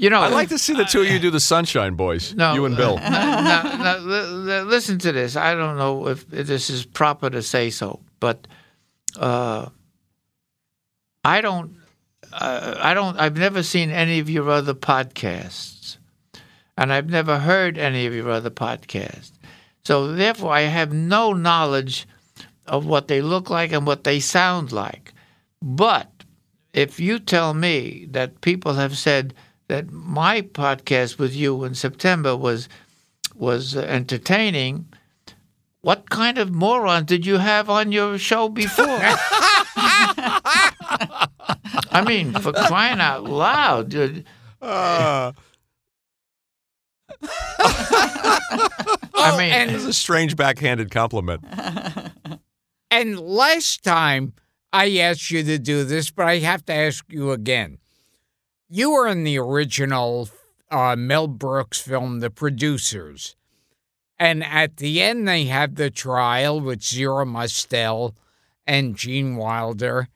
You 0.00 0.10
know, 0.10 0.20
I'd 0.20 0.32
like 0.32 0.50
to 0.50 0.58
see 0.58 0.74
the 0.74 0.84
two 0.84 1.00
of 1.00 1.08
you 1.08 1.18
do 1.18 1.30
the 1.30 1.40
Sunshine 1.40 1.94
Boys. 1.96 2.32
No, 2.32 2.54
you 2.54 2.64
and 2.66 2.76
Bill. 2.76 2.96
now, 2.98 3.62
now, 3.76 3.98
li- 3.98 4.26
li- 4.26 4.60
listen 4.60 4.98
to 5.00 5.10
this. 5.10 5.34
I 5.34 5.54
don't 5.54 5.76
know 5.76 6.06
if 6.06 6.28
this 6.28 6.70
is 6.70 6.86
proper 6.86 7.28
to 7.30 7.42
say 7.42 7.70
so, 7.70 7.98
but 8.20 8.46
uh, 9.18 9.68
I 11.24 11.40
don't. 11.40 11.76
Uh, 12.32 12.76
I 12.78 12.94
don't. 12.94 13.18
I've 13.18 13.36
never 13.36 13.64
seen 13.64 13.90
any 13.90 14.20
of 14.20 14.30
your 14.30 14.48
other 14.50 14.74
podcasts, 14.74 15.96
and 16.76 16.92
I've 16.92 17.10
never 17.10 17.40
heard 17.40 17.76
any 17.76 18.06
of 18.06 18.14
your 18.14 18.30
other 18.30 18.50
podcasts. 18.50 19.32
So 19.84 20.12
therefore, 20.12 20.52
I 20.52 20.60
have 20.60 20.92
no 20.92 21.32
knowledge 21.32 22.06
of 22.66 22.86
what 22.86 23.08
they 23.08 23.20
look 23.20 23.50
like 23.50 23.72
and 23.72 23.84
what 23.84 24.04
they 24.04 24.20
sound 24.20 24.70
like. 24.70 25.12
But 25.60 26.17
if 26.72 27.00
you 27.00 27.18
tell 27.18 27.54
me 27.54 28.06
that 28.10 28.40
people 28.40 28.74
have 28.74 28.96
said 28.96 29.34
that 29.68 29.90
my 29.90 30.42
podcast 30.42 31.18
with 31.18 31.34
you 31.34 31.64
in 31.64 31.74
September 31.74 32.36
was 32.36 32.68
was 33.34 33.76
uh, 33.76 33.80
entertaining, 33.80 34.86
what 35.82 36.10
kind 36.10 36.38
of 36.38 36.50
moron 36.52 37.04
did 37.04 37.24
you 37.24 37.36
have 37.38 37.70
on 37.70 37.92
your 37.92 38.18
show 38.18 38.48
before? 38.48 38.86
I 41.90 42.04
mean, 42.06 42.32
for 42.34 42.52
crying 42.52 43.00
out 43.00 43.24
loud, 43.24 43.90
dude. 43.90 44.24
Uh, 44.60 45.32
I 49.14 49.36
mean, 49.38 49.52
and- 49.52 49.70
this 49.70 49.82
is 49.82 49.88
a 49.88 49.92
strange 49.92 50.36
backhanded 50.36 50.90
compliment. 50.90 51.44
And 52.90 53.20
last 53.20 53.84
time 53.84 54.32
I 54.72 54.98
asked 54.98 55.30
you 55.30 55.42
to 55.42 55.58
do 55.58 55.84
this, 55.84 56.10
but 56.10 56.26
I 56.26 56.38
have 56.38 56.64
to 56.66 56.72
ask 56.72 57.04
you 57.08 57.32
again. 57.32 57.78
You 58.68 58.90
were 58.90 59.06
in 59.08 59.24
the 59.24 59.38
original 59.38 60.28
uh, 60.70 60.94
Mel 60.96 61.26
Brooks 61.26 61.80
film, 61.80 62.20
The 62.20 62.30
Producers. 62.30 63.34
And 64.18 64.44
at 64.44 64.78
the 64.78 65.00
end, 65.00 65.26
they 65.26 65.44
have 65.44 65.76
the 65.76 65.90
trial 65.90 66.60
with 66.60 66.82
Zero 66.82 67.24
Mostel 67.24 68.14
and 68.66 68.96
Gene 68.96 69.36
Wilder. 69.36 70.08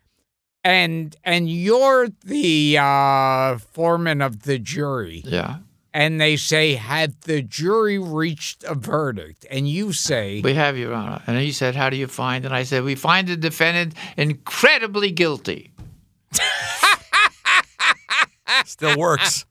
And 0.65 1.17
and 1.25 1.51
you're 1.51 2.09
the 2.25 2.79
uh, 2.79 3.59
foreman 3.59 4.21
of 4.21 4.43
the 4.43 4.59
jury. 4.59 5.23
yeah, 5.25 5.59
And 5.95 6.21
they 6.21 6.37
say, 6.37 6.75
had 6.75 7.21
the 7.23 7.43
jury 7.43 7.99
reached 7.99 8.65
a 8.65 8.75
verdict? 8.75 9.45
And 9.51 9.69
you 9.69 9.93
say, 9.93 10.41
we 10.41 10.55
have 10.55 10.79
your 10.79 10.95
honor. 10.95 11.23
And 11.27 11.39
he 11.39 11.53
said, 11.53 11.75
"How 11.77 11.91
do 11.91 11.97
you 11.97 12.07
find?" 12.07 12.47
And 12.47 12.55
I 12.55 12.63
said, 12.63 12.83
"We 12.85 12.95
find 12.95 13.29
the 13.29 13.37
defendant 13.37 13.95
incredibly 14.17 15.11
guilty." 15.11 15.73
Still 18.65 18.97
works. 18.99 19.45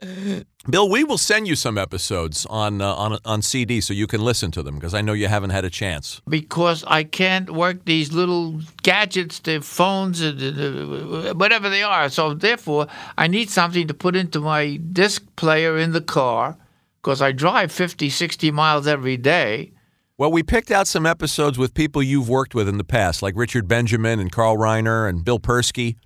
Bill, 0.68 0.88
we 0.88 1.04
will 1.04 1.18
send 1.18 1.46
you 1.46 1.56
some 1.56 1.76
episodes 1.76 2.46
on 2.46 2.80
uh, 2.80 2.94
on 2.94 3.18
on 3.24 3.42
CD 3.42 3.80
so 3.82 3.92
you 3.92 4.06
can 4.06 4.22
listen 4.22 4.50
to 4.52 4.62
them 4.62 4.76
because 4.76 4.94
I 4.94 5.02
know 5.02 5.12
you 5.12 5.28
haven't 5.28 5.50
had 5.50 5.64
a 5.64 5.70
chance. 5.70 6.22
because 6.26 6.84
I 6.86 7.04
can't 7.04 7.50
work 7.50 7.84
these 7.84 8.12
little 8.12 8.60
gadgets, 8.82 9.40
the 9.40 9.60
phones, 9.60 10.22
uh, 10.22 11.34
whatever 11.36 11.68
they 11.68 11.82
are. 11.82 12.08
So 12.08 12.32
therefore, 12.32 12.86
I 13.18 13.26
need 13.28 13.50
something 13.50 13.86
to 13.88 13.94
put 13.94 14.16
into 14.16 14.40
my 14.40 14.76
disc 14.76 15.22
player 15.36 15.76
in 15.76 15.92
the 15.92 16.00
car 16.00 16.56
because 17.02 17.20
I 17.20 17.32
drive 17.32 17.70
50, 17.70 18.08
60 18.08 18.50
miles 18.50 18.86
every 18.86 19.18
day. 19.18 19.72
Well, 20.16 20.30
we 20.30 20.42
picked 20.42 20.70
out 20.70 20.86
some 20.86 21.06
episodes 21.06 21.58
with 21.58 21.74
people 21.74 22.02
you've 22.02 22.28
worked 22.28 22.54
with 22.54 22.68
in 22.68 22.78
the 22.78 22.84
past, 22.84 23.20
like 23.20 23.34
Richard 23.36 23.66
Benjamin 23.68 24.20
and 24.20 24.30
Carl 24.32 24.56
Reiner 24.56 25.08
and 25.08 25.24
Bill 25.24 25.40
Persky, 25.40 25.96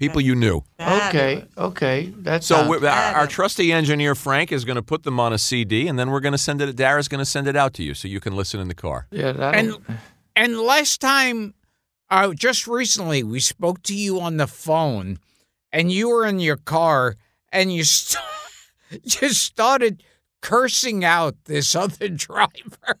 people 0.00 0.20
you 0.20 0.34
knew. 0.34 0.62
Okay, 0.80 1.44
okay, 1.56 2.12
that's 2.16 2.46
So 2.46 2.66
we, 2.66 2.78
our, 2.86 3.14
our 3.14 3.26
trusty 3.26 3.70
engineer 3.72 4.14
Frank 4.14 4.50
is 4.50 4.64
going 4.64 4.76
to 4.76 4.82
put 4.82 5.04
them 5.04 5.20
on 5.20 5.32
a 5.32 5.38
CD, 5.38 5.86
and 5.86 5.98
then 5.98 6.10
we're 6.10 6.20
going 6.20 6.32
to 6.32 6.38
send 6.38 6.60
it. 6.60 6.74
Dara's 6.74 7.06
going 7.06 7.20
to 7.20 7.26
send 7.26 7.46
it 7.46 7.54
out 7.54 7.74
to 7.74 7.84
you 7.84 7.94
so 7.94 8.08
you 8.08 8.18
can 8.18 8.34
listen 8.34 8.58
in 8.58 8.68
the 8.68 8.74
car. 8.74 9.06
yeah, 9.10 9.32
that 9.32 9.54
And 9.54 9.76
and 10.36 10.58
last 10.58 11.00
time, 11.00 11.54
uh, 12.08 12.32
just 12.32 12.66
recently, 12.66 13.22
we 13.22 13.38
spoke 13.40 13.82
to 13.84 13.94
you 13.94 14.20
on 14.20 14.38
the 14.38 14.46
phone, 14.46 15.18
and 15.70 15.92
you 15.92 16.08
were 16.08 16.24
in 16.24 16.40
your 16.40 16.56
car, 16.56 17.16
and 17.52 17.72
you 17.72 17.84
st- 17.84 18.24
you 19.20 19.28
started 19.28 20.02
cursing 20.40 21.04
out 21.04 21.36
this 21.44 21.76
other 21.76 22.08
driver. 22.26 22.98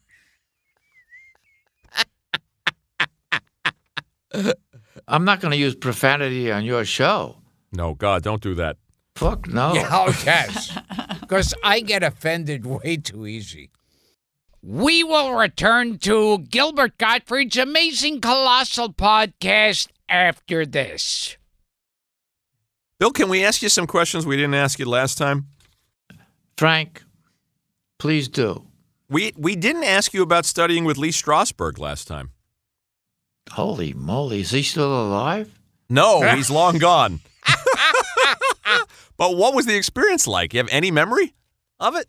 I'm 5.10 5.24
not 5.24 5.40
going 5.40 5.50
to 5.50 5.56
use 5.56 5.74
profanity 5.74 6.52
on 6.52 6.64
your 6.64 6.84
show. 6.84 7.36
No, 7.72 7.94
God, 7.94 8.22
don't 8.22 8.40
do 8.40 8.54
that. 8.54 8.76
Fuck 9.16 9.48
no. 9.48 9.74
Yeah, 9.74 9.88
oh, 9.92 10.22
yes, 10.24 10.78
because 11.20 11.52
I 11.64 11.80
get 11.80 12.04
offended 12.04 12.64
way 12.64 12.96
too 12.96 13.26
easy. 13.26 13.70
We 14.62 15.02
will 15.02 15.34
return 15.34 15.98
to 15.98 16.38
Gilbert 16.38 16.96
Gottfried's 16.96 17.56
amazing 17.56 18.20
colossal 18.20 18.92
podcast 18.92 19.88
after 20.08 20.64
this. 20.64 21.36
Bill, 23.00 23.10
can 23.10 23.28
we 23.28 23.44
ask 23.44 23.62
you 23.62 23.68
some 23.68 23.86
questions 23.86 24.26
we 24.26 24.36
didn't 24.36 24.54
ask 24.54 24.78
you 24.78 24.84
last 24.84 25.18
time? 25.18 25.48
Frank, 26.56 27.02
please 27.98 28.28
do. 28.28 28.66
We 29.08 29.32
we 29.36 29.56
didn't 29.56 29.84
ask 29.84 30.14
you 30.14 30.22
about 30.22 30.44
studying 30.44 30.84
with 30.84 30.98
Lee 30.98 31.10
Strasberg 31.10 31.78
last 31.78 32.06
time. 32.06 32.30
Holy 33.52 33.92
moly, 33.92 34.40
is 34.40 34.50
he 34.50 34.62
still 34.62 35.06
alive? 35.08 35.50
No, 35.88 36.22
he's 36.22 36.50
long 36.50 36.78
gone. 36.78 37.20
but 39.16 39.36
what 39.36 39.54
was 39.54 39.66
the 39.66 39.74
experience 39.76 40.26
like? 40.26 40.54
You 40.54 40.58
have 40.58 40.68
any 40.70 40.90
memory 40.90 41.34
of 41.80 41.96
it? 41.96 42.06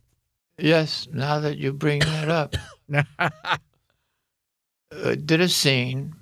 Yes, 0.60 1.07
now 1.12 1.39
that 1.39 1.57
you 1.57 1.74
bring 1.74 2.00
that 2.01 2.29
up. 2.29 2.55
uh, 2.93 3.29
did 5.25 5.41
a 5.41 5.50
scene, 5.50 6.13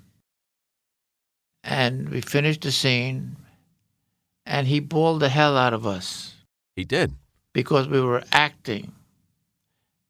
and 1.62 2.08
we 2.08 2.20
finished 2.22 2.62
the 2.62 2.72
scene, 2.72 3.36
and 4.46 4.66
he 4.66 4.80
bawled 4.80 5.20
the 5.20 5.28
hell 5.28 5.56
out 5.58 5.74
of 5.74 5.86
us 5.86 6.34
He 6.76 6.84
did. 6.84 7.14
because 7.52 7.88
we 7.88 8.00
were 8.00 8.22
acting. 8.32 8.92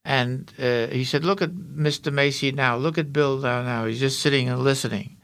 And 0.04 0.52
uh, 0.58 0.86
he 0.88 1.04
said, 1.04 1.24
Look 1.24 1.42
at 1.42 1.50
Mr. 1.50 2.12
Macy 2.12 2.52
now. 2.52 2.76
Look 2.76 2.98
at 2.98 3.12
Bill 3.12 3.38
now. 3.38 3.62
now. 3.62 3.86
He's 3.86 4.00
just 4.00 4.20
sitting 4.20 4.48
and 4.48 4.60
listening. 4.60 5.16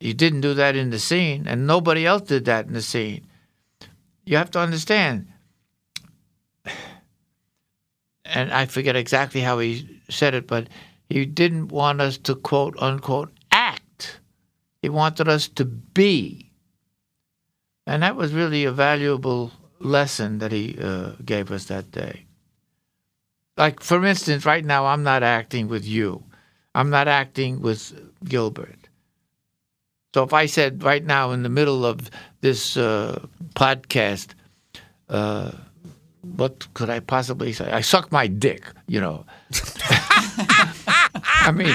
You 0.00 0.14
didn't 0.14 0.42
do 0.42 0.54
that 0.54 0.76
in 0.76 0.90
the 0.90 0.98
scene, 0.98 1.46
and 1.46 1.66
nobody 1.66 2.04
else 2.04 2.22
did 2.22 2.44
that 2.44 2.66
in 2.66 2.74
the 2.74 2.82
scene. 2.82 3.26
You 4.24 4.36
have 4.36 4.50
to 4.52 4.58
understand. 4.58 5.28
And 8.28 8.52
I 8.52 8.66
forget 8.66 8.96
exactly 8.96 9.40
how 9.40 9.60
he 9.60 10.00
said 10.10 10.34
it, 10.34 10.46
but 10.46 10.68
he 11.08 11.24
didn't 11.24 11.68
want 11.68 12.00
us 12.00 12.18
to 12.18 12.34
quote 12.34 12.76
unquote 12.78 13.32
act. 13.50 14.20
He 14.82 14.88
wanted 14.88 15.28
us 15.28 15.48
to 15.48 15.64
be. 15.64 16.50
And 17.86 18.02
that 18.02 18.16
was 18.16 18.32
really 18.32 18.64
a 18.64 18.72
valuable 18.72 19.52
lesson 19.78 20.38
that 20.38 20.50
he 20.50 20.76
uh, 20.80 21.12
gave 21.24 21.52
us 21.52 21.66
that 21.66 21.92
day. 21.92 22.25
Like, 23.56 23.80
for 23.80 24.04
instance, 24.04 24.44
right 24.44 24.64
now, 24.64 24.86
I'm 24.86 25.02
not 25.02 25.22
acting 25.22 25.68
with 25.68 25.84
you, 25.84 26.22
I'm 26.74 26.90
not 26.90 27.08
acting 27.08 27.60
with 27.60 27.92
Gilbert. 28.24 28.88
So 30.14 30.22
if 30.22 30.32
I 30.32 30.46
said 30.46 30.82
right 30.82 31.04
now 31.04 31.32
in 31.32 31.42
the 31.42 31.50
middle 31.50 31.84
of 31.84 32.10
this 32.40 32.76
uh, 32.76 33.26
podcast, 33.54 34.28
uh, 35.10 35.52
what 36.22 36.72
could 36.74 36.88
I 36.88 37.00
possibly 37.00 37.52
say? 37.52 37.70
I 37.70 37.82
suck 37.82 38.10
my 38.10 38.26
dick, 38.26 38.64
you 38.86 39.00
know. 39.00 39.26
I 41.46 41.52
mean, 41.54 41.74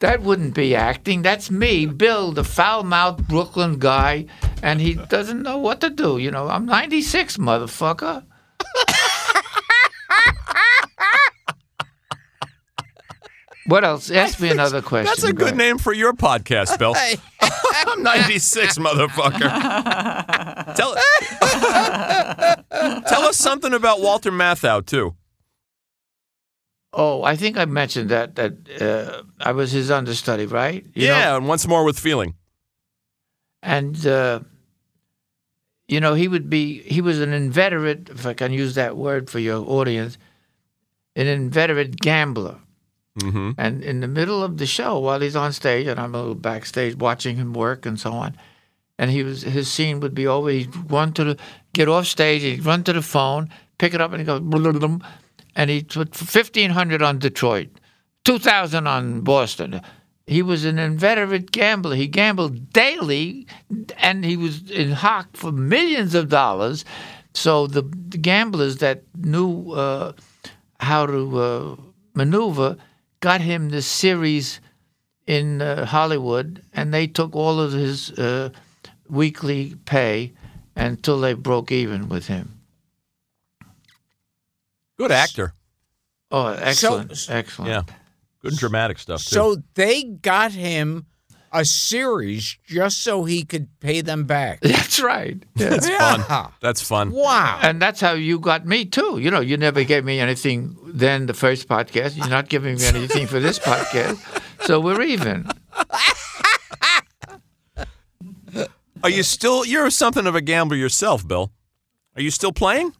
That 0.00 0.22
wouldn't 0.22 0.54
be 0.54 0.74
acting. 0.74 1.22
That's 1.22 1.50
me, 1.50 1.86
Bill, 1.86 2.32
the 2.32 2.44
foul-mouthed 2.44 3.26
Brooklyn 3.28 3.78
guy, 3.78 4.26
and 4.62 4.80
he 4.80 4.94
doesn't 4.94 5.42
know 5.42 5.58
what 5.58 5.80
to 5.80 5.90
do. 5.90 6.18
You 6.18 6.30
know, 6.30 6.48
I'm 6.48 6.66
96, 6.66 7.36
motherfucker. 7.38 8.24
What 13.66 13.84
else? 13.84 14.10
Ask 14.10 14.40
me 14.40 14.50
another 14.50 14.82
question. 14.82 15.06
That's 15.06 15.24
a 15.24 15.32
Go 15.32 15.38
good 15.38 15.46
ahead. 15.54 15.58
name 15.58 15.78
for 15.78 15.92
your 15.92 16.12
podcast, 16.12 16.78
Bill. 16.78 16.94
I'm 17.86 18.02
96, 18.02 18.78
motherfucker. 18.78 19.40
tell, 20.74 20.94
tell 23.08 23.22
us 23.22 23.36
something 23.36 23.72
about 23.72 24.00
Walter 24.00 24.30
Matthau, 24.30 24.84
too. 24.84 25.14
Oh, 26.92 27.22
I 27.24 27.36
think 27.36 27.56
I 27.56 27.64
mentioned 27.64 28.10
that 28.10 28.36
that 28.36 28.52
uh, 28.80 29.22
I 29.40 29.52
was 29.52 29.72
his 29.72 29.90
understudy, 29.90 30.46
right? 30.46 30.84
You 30.94 31.08
know? 31.08 31.14
yeah, 31.14 31.36
and 31.36 31.48
once 31.48 31.66
more 31.66 31.84
with 31.84 31.98
feeling. 31.98 32.34
and 33.62 34.06
uh, 34.06 34.40
you 35.88 36.00
know 36.00 36.14
he 36.14 36.28
would 36.28 36.48
be 36.48 36.82
he 36.82 37.00
was 37.00 37.20
an 37.20 37.32
inveterate 37.32 38.08
if 38.10 38.26
i 38.26 38.34
can 38.34 38.52
use 38.52 38.74
that 38.74 38.96
word 38.96 39.28
for 39.30 39.38
your 39.38 39.58
audience 39.68 40.18
an 41.16 41.26
inveterate 41.26 41.96
gambler 41.96 42.58
Mm-hmm. 43.20 43.52
and 43.58 43.84
in 43.84 44.00
the 44.00 44.08
middle 44.08 44.42
of 44.42 44.58
the 44.58 44.66
show 44.66 44.98
while 44.98 45.20
he's 45.20 45.36
on 45.36 45.52
stage 45.52 45.86
and 45.86 46.00
i'm 46.00 46.16
a 46.16 46.18
little 46.18 46.34
backstage 46.34 46.96
watching 46.96 47.36
him 47.36 47.52
work 47.52 47.86
and 47.86 47.98
so 48.00 48.12
on 48.12 48.36
and 48.98 49.08
he 49.08 49.22
was 49.22 49.42
his 49.42 49.70
scene 49.70 50.00
would 50.00 50.16
be 50.16 50.26
over 50.26 50.50
he'd 50.50 50.90
run 50.90 51.12
to 51.12 51.22
the 51.22 51.38
get 51.72 51.88
off 51.88 52.06
stage 52.06 52.42
he'd 52.42 52.64
run 52.64 52.82
to 52.82 52.92
the 52.92 53.02
phone 53.02 53.48
pick 53.78 53.94
it 53.94 54.00
up 54.00 54.10
and 54.10 54.20
he 54.20 54.24
goes 54.24 54.40
and 55.54 55.70
he 55.70 55.84
put 55.84 56.08
1500 56.08 57.02
on 57.02 57.20
detroit 57.20 57.68
2000 58.24 58.88
on 58.88 59.20
boston 59.20 59.80
he 60.26 60.42
was 60.42 60.64
an 60.64 60.78
inveterate 60.78 61.52
gambler. 61.52 61.96
He 61.96 62.06
gambled 62.06 62.72
daily, 62.72 63.46
and 63.98 64.24
he 64.24 64.36
was 64.36 64.70
in 64.70 64.92
hock 64.92 65.36
for 65.36 65.52
millions 65.52 66.14
of 66.14 66.28
dollars. 66.28 66.84
So 67.34 67.66
the, 67.66 67.82
the 67.82 68.18
gamblers 68.18 68.78
that 68.78 69.02
knew 69.16 69.72
uh, 69.72 70.12
how 70.80 71.06
to 71.06 71.38
uh, 71.38 71.76
maneuver 72.14 72.76
got 73.24 73.40
him 73.40 73.70
this 73.70 73.86
series 73.86 74.60
in 75.26 75.62
uh, 75.62 75.86
Hollywood, 75.86 76.62
and 76.74 76.92
they 76.92 77.06
took 77.06 77.34
all 77.34 77.58
of 77.58 77.72
his 77.72 78.10
uh, 78.18 78.50
weekly 79.08 79.76
pay 79.86 80.34
until 80.76 81.18
they 81.20 81.32
broke 81.32 81.72
even 81.72 82.10
with 82.10 82.26
him. 82.26 82.60
Good 84.98 85.10
actor. 85.10 85.54
Oh, 86.30 86.48
excellent, 86.48 87.16
So- 87.16 87.32
excellent. 87.32 87.70
Yeah. 87.70 87.94
Good 88.42 88.58
dramatic 88.58 88.98
stuff, 88.98 89.24
too. 89.24 89.34
So 89.34 89.56
they 89.72 90.02
got 90.02 90.52
him 90.52 91.06
a 91.54 91.64
series 91.64 92.58
just 92.66 93.02
so 93.02 93.24
he 93.24 93.44
could 93.44 93.68
pay 93.80 94.00
them 94.00 94.24
back. 94.24 94.60
That's 94.62 95.00
right. 95.00 95.42
Yeah. 95.56 95.68
That's 95.70 95.88
Yeah. 95.88 96.16
fun. 96.24 96.52
That's 96.60 96.82
fun. 96.82 97.10
Wow. 97.12 97.60
And 97.62 97.80
that's 97.80 98.00
how 98.00 98.12
you 98.12 98.38
got 98.40 98.66
me 98.66 98.84
too. 98.84 99.18
You 99.18 99.30
know, 99.30 99.40
you 99.40 99.56
never 99.56 99.84
gave 99.84 100.04
me 100.04 100.18
anything 100.20 100.76
then 100.84 101.26
the 101.26 101.34
first 101.34 101.68
podcast. 101.68 102.16
You're 102.16 102.28
not 102.28 102.48
giving 102.48 102.76
me 102.76 102.84
anything 102.84 103.26
for 103.26 103.40
this 103.40 103.58
podcast. 103.58 104.18
So 104.66 104.80
we're 104.80 105.02
even. 105.02 105.48
Are 109.02 109.10
you 109.10 109.22
still, 109.22 109.64
you're 109.66 109.90
something 109.90 110.26
of 110.26 110.34
a 110.34 110.40
gambler 110.40 110.76
yourself, 110.76 111.26
Bill. 111.26 111.52
Are 112.16 112.22
you 112.22 112.30
still 112.30 112.52
playing? 112.52 112.94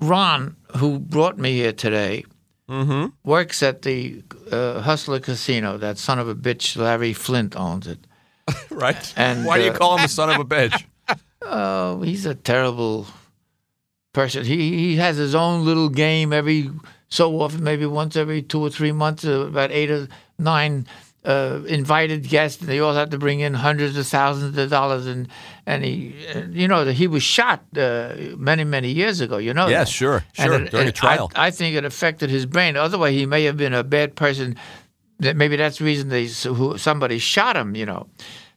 Ron, 0.00 0.56
who 0.76 0.98
brought 1.00 1.38
me 1.38 1.54
here 1.54 1.72
today, 1.72 2.24
Mm-hmm. 2.68 3.28
works 3.28 3.62
at 3.62 3.82
the 3.82 4.22
uh, 4.50 4.80
Hustler 4.80 5.20
Casino. 5.20 5.76
That 5.76 5.98
son 5.98 6.18
of 6.18 6.28
a 6.28 6.34
bitch, 6.34 6.76
Larry 6.76 7.12
Flynt, 7.12 7.56
owns 7.56 7.86
it. 7.86 7.98
Right. 8.70 9.12
And, 9.16 9.44
Why 9.44 9.58
do 9.58 9.64
you 9.64 9.70
uh, 9.70 9.76
call 9.76 9.96
him 9.96 10.02
the 10.02 10.08
son 10.08 10.30
of 10.30 10.40
a 10.40 10.44
bitch? 10.44 10.84
Oh, 11.46 12.00
he's 12.00 12.24
a 12.24 12.34
terrible 12.34 13.06
person. 14.14 14.46
He 14.46 14.78
he 14.78 14.96
has 14.96 15.18
his 15.18 15.34
own 15.34 15.66
little 15.66 15.90
game 15.90 16.32
every 16.32 16.70
so 17.10 17.38
often, 17.42 17.62
maybe 17.62 17.84
once 17.84 18.16
every 18.16 18.40
two 18.40 18.60
or 18.60 18.70
three 18.70 18.92
months, 18.92 19.26
uh, 19.26 19.40
about 19.40 19.70
eight 19.70 19.90
or 19.90 20.08
nine 20.38 20.86
uh, 21.24 21.60
invited 21.66 22.28
guests, 22.28 22.60
and 22.60 22.68
they 22.68 22.80
all 22.80 22.94
have 22.94 23.10
to 23.10 23.18
bring 23.18 23.40
in 23.40 23.54
hundreds 23.54 23.96
of 23.96 24.06
thousands 24.06 24.56
of 24.58 24.70
dollars. 24.70 25.06
And 25.06 25.28
and 25.66 25.82
he, 25.84 26.14
uh, 26.34 26.42
you 26.50 26.68
know, 26.68 26.84
that 26.84 26.92
he 26.94 27.06
was 27.06 27.22
shot 27.22 27.64
uh, 27.76 28.14
many 28.36 28.64
many 28.64 28.90
years 28.90 29.20
ago. 29.20 29.38
You 29.38 29.54
know. 29.54 29.68
Yes, 29.68 29.88
that. 29.88 29.92
sure, 29.92 30.24
And 30.38 30.46
sure, 30.52 30.62
it- 30.62 30.70
during 30.70 30.88
a 30.88 30.92
trial. 30.92 31.30
I, 31.34 31.46
I 31.46 31.50
think 31.50 31.76
it 31.76 31.84
affected 31.84 32.30
his 32.30 32.46
brain. 32.46 32.76
Otherwise, 32.76 33.14
he 33.14 33.26
may 33.26 33.44
have 33.44 33.56
been 33.56 33.74
a 33.74 33.82
bad 33.84 34.14
person. 34.16 34.56
That 35.20 35.36
maybe 35.36 35.56
that's 35.56 35.78
the 35.78 35.84
reason 35.84 36.08
they 36.08 36.26
who 36.26 36.76
somebody 36.78 37.18
shot 37.18 37.56
him. 37.56 37.74
You 37.76 37.86
know. 37.86 38.06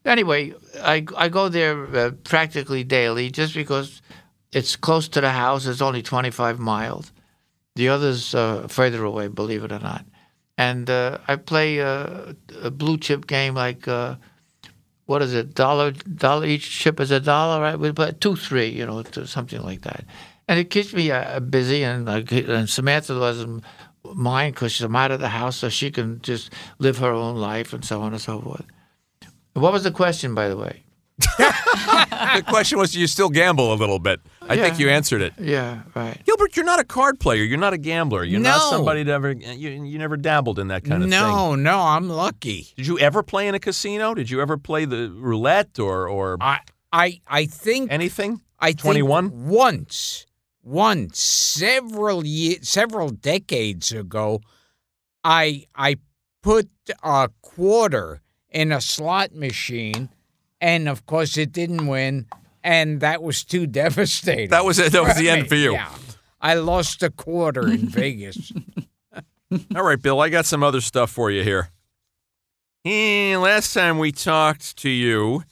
Anyway, 0.05 0.53
I 0.81 1.05
I 1.15 1.29
go 1.29 1.49
there 1.49 1.85
uh, 1.95 2.11
practically 2.23 2.83
daily 2.83 3.29
just 3.29 3.53
because 3.53 4.01
it's 4.51 4.75
close 4.75 5.07
to 5.09 5.21
the 5.21 5.31
house. 5.31 5.65
It's 5.65 5.81
only 5.81 6.01
25 6.01 6.59
miles. 6.59 7.11
The 7.75 7.89
others 7.89 8.33
uh, 8.33 8.67
further 8.69 9.03
away, 9.03 9.27
believe 9.27 9.63
it 9.63 9.71
or 9.71 9.79
not. 9.79 10.03
And 10.57 10.89
uh, 10.89 11.19
I 11.27 11.35
play 11.35 11.81
uh, 11.81 12.33
a 12.61 12.71
blue 12.71 12.97
chip 12.97 13.27
game 13.27 13.53
like 13.53 13.87
uh, 13.87 14.15
what 15.05 15.21
is 15.21 15.33
it? 15.33 15.53
Dollar 15.53 15.91
dollar 15.91 16.45
each 16.45 16.69
chip 16.69 16.99
is 16.99 17.11
a 17.11 17.19
dollar, 17.19 17.61
right? 17.61 17.79
We 17.79 17.91
play 17.91 18.13
two 18.19 18.35
three, 18.35 18.67
you 18.69 18.85
know, 18.85 19.03
something 19.25 19.61
like 19.61 19.81
that. 19.81 20.05
And 20.47 20.59
it 20.59 20.69
keeps 20.69 20.93
me 20.93 21.11
uh, 21.11 21.39
busy. 21.39 21.83
And 21.83 22.07
and 22.09 22.69
Samantha 22.69 23.13
doesn't 23.13 23.63
mind 24.13 24.55
because 24.55 24.81
I'm 24.81 24.95
out 24.95 25.11
of 25.11 25.19
the 25.19 25.29
house, 25.29 25.57
so 25.57 25.69
she 25.69 25.91
can 25.91 26.21
just 26.21 26.51
live 26.79 26.97
her 26.99 27.11
own 27.11 27.37
life 27.37 27.73
and 27.73 27.83
so 27.85 28.01
on 28.01 28.13
and 28.13 28.21
so 28.21 28.41
forth. 28.41 28.65
What 29.53 29.73
was 29.73 29.83
the 29.83 29.91
question, 29.91 30.35
by 30.35 30.49
the 30.49 30.57
way? 30.57 30.83
the 31.17 32.43
question 32.47 32.77
was, 32.77 32.91
do 32.91 32.99
you 32.99 33.07
still 33.07 33.29
gamble 33.29 33.73
a 33.73 33.75
little 33.75 33.97
bit? 33.97 34.19
I 34.49 34.57
think 34.57 34.79
you 34.79 34.89
answered 34.89 35.21
it. 35.21 35.33
Yeah, 35.39 35.81
right. 35.95 36.19
Gilbert, 36.25 36.55
you're 36.55 36.65
not 36.65 36.79
a 36.79 36.83
card 36.83 37.19
player. 37.19 37.43
You're 37.43 37.57
not 37.59 37.73
a 37.73 37.77
gambler. 37.77 38.23
You're 38.23 38.39
not 38.39 38.69
somebody 38.69 39.03
that 39.03 39.11
ever 39.13 39.31
you, 39.31 39.83
you 39.83 39.97
never 39.97 40.17
dabbled 40.17 40.59
in 40.59 40.67
that 40.69 40.83
kind 40.83 41.03
of 41.03 41.09
thing. 41.09 41.19
no, 41.19 41.55
no, 41.55 41.79
I'm 41.79 42.09
lucky. 42.09 42.67
Did 42.75 42.87
you 42.87 42.99
ever 42.99 43.23
play 43.23 43.47
in 43.47 43.55
a 43.55 43.59
casino? 43.59 44.13
Did 44.13 44.29
you 44.29 44.41
ever 44.41 44.57
play 44.57 44.85
the 44.85 45.09
roulette 45.11 45.79
or 45.79 46.07
or 46.07 46.37
I 46.41 46.59
I 46.91 47.21
I 47.27 47.45
think 47.45 47.91
anything? 47.91 48.41
I 48.59 48.67
think 48.69 48.81
21? 48.81 49.47
once 49.47 50.25
once 50.63 51.21
several 51.21 52.25
years 52.25 52.67
several 52.67 53.09
decades 53.09 53.91
ago 53.91 54.41
I 55.23 55.65
I 55.75 55.97
put 56.41 56.69
a 57.03 57.29
quarter 57.41 58.21
in 58.49 58.71
a 58.71 58.81
slot 58.81 59.33
machine 59.33 60.09
and 60.59 60.89
of 60.89 61.05
course 61.05 61.37
it 61.37 61.51
didn't 61.51 61.87
win 61.87 62.25
and 62.67 62.99
that 62.99 63.23
was 63.23 63.45
too 63.45 63.65
devastating. 63.65 64.49
That 64.49 64.65
was 64.65 64.77
it. 64.77 64.91
That 64.91 65.03
was 65.03 65.15
the 65.15 65.29
end 65.29 65.47
for 65.47 65.55
you. 65.55 65.71
Yeah. 65.71 65.89
I 66.41 66.55
lost 66.55 67.01
a 67.01 67.09
quarter 67.09 67.65
in 67.67 67.87
Vegas. 67.89 68.51
All 69.73 69.83
right, 69.83 70.01
Bill, 70.01 70.19
I 70.19 70.27
got 70.27 70.45
some 70.45 70.61
other 70.61 70.81
stuff 70.81 71.09
for 71.09 71.31
you 71.31 71.41
here. 71.43 71.69
Eh, 72.85 73.37
last 73.37 73.73
time 73.73 73.97
we 73.99 74.11
talked 74.11 74.75
to 74.77 74.89
you, 74.89 75.43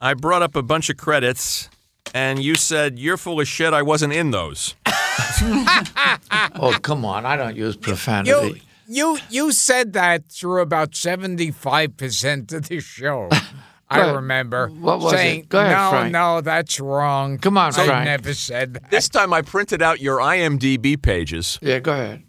I 0.00 0.14
brought 0.14 0.42
up 0.42 0.56
a 0.56 0.62
bunch 0.62 0.88
of 0.88 0.96
credits, 0.96 1.68
and 2.14 2.42
you 2.42 2.54
said, 2.54 2.98
You're 2.98 3.18
full 3.18 3.40
of 3.40 3.46
shit. 3.46 3.74
I 3.74 3.82
wasn't 3.82 4.12
in 4.14 4.30
those. 4.30 4.74
Oh, 6.56 6.76
come 6.82 7.04
on. 7.04 7.26
I 7.26 7.36
don't 7.36 7.56
use 7.56 7.74
You 7.74 7.80
profanity. 7.80 8.62
you 8.88 9.18
you 9.30 9.52
said 9.52 9.92
that 9.92 10.30
through 10.30 10.60
about 10.62 10.94
seventy 10.94 11.50
five 11.50 11.96
percent 11.96 12.52
of 12.52 12.68
the 12.68 12.80
show. 12.80 13.28
I 13.94 14.02
ahead. 14.02 14.14
remember 14.16 14.68
What 14.68 15.00
was 15.00 15.12
it? 15.14 15.48
Go 15.48 15.60
ahead, 15.60 15.72
"No, 15.72 15.90
Frank." 15.90 16.12
no, 16.12 16.40
that's 16.40 16.78
wrong." 16.80 17.38
Come 17.38 17.56
on, 17.58 17.68
I 17.74 17.86
Frank. 17.86 18.04
never 18.06 18.34
said 18.34 18.74
that. 18.74 18.90
This 18.90 19.08
time 19.08 19.32
I 19.32 19.42
printed 19.42 19.80
out 19.82 20.00
your 20.00 20.18
IMDb 20.18 21.00
pages 21.00 21.58
yeah, 21.62 21.78
go 21.78 21.92
ahead. 21.92 22.22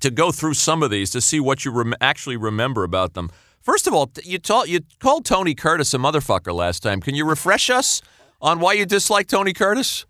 to 0.00 0.10
go 0.10 0.30
through 0.32 0.54
some 0.54 0.82
of 0.82 0.90
these 0.90 1.10
to 1.10 1.20
see 1.20 1.40
what 1.40 1.64
you 1.64 1.70
rem- 1.72 1.94
actually 2.00 2.36
remember 2.36 2.84
about 2.84 3.14
them. 3.14 3.30
First 3.60 3.86
of 3.86 3.92
all, 3.92 4.06
t- 4.06 4.22
you, 4.24 4.38
ta- 4.38 4.62
you 4.64 4.80
called 5.00 5.24
Tony 5.24 5.54
Curtis 5.54 5.92
a 5.92 5.98
motherfucker 5.98 6.54
last 6.54 6.82
time. 6.82 7.00
Can 7.00 7.14
you 7.14 7.24
refresh 7.26 7.68
us 7.68 8.00
on 8.40 8.60
why 8.60 8.72
you 8.74 8.86
dislike 8.86 9.26
Tony 9.26 9.52
Curtis? 9.52 10.06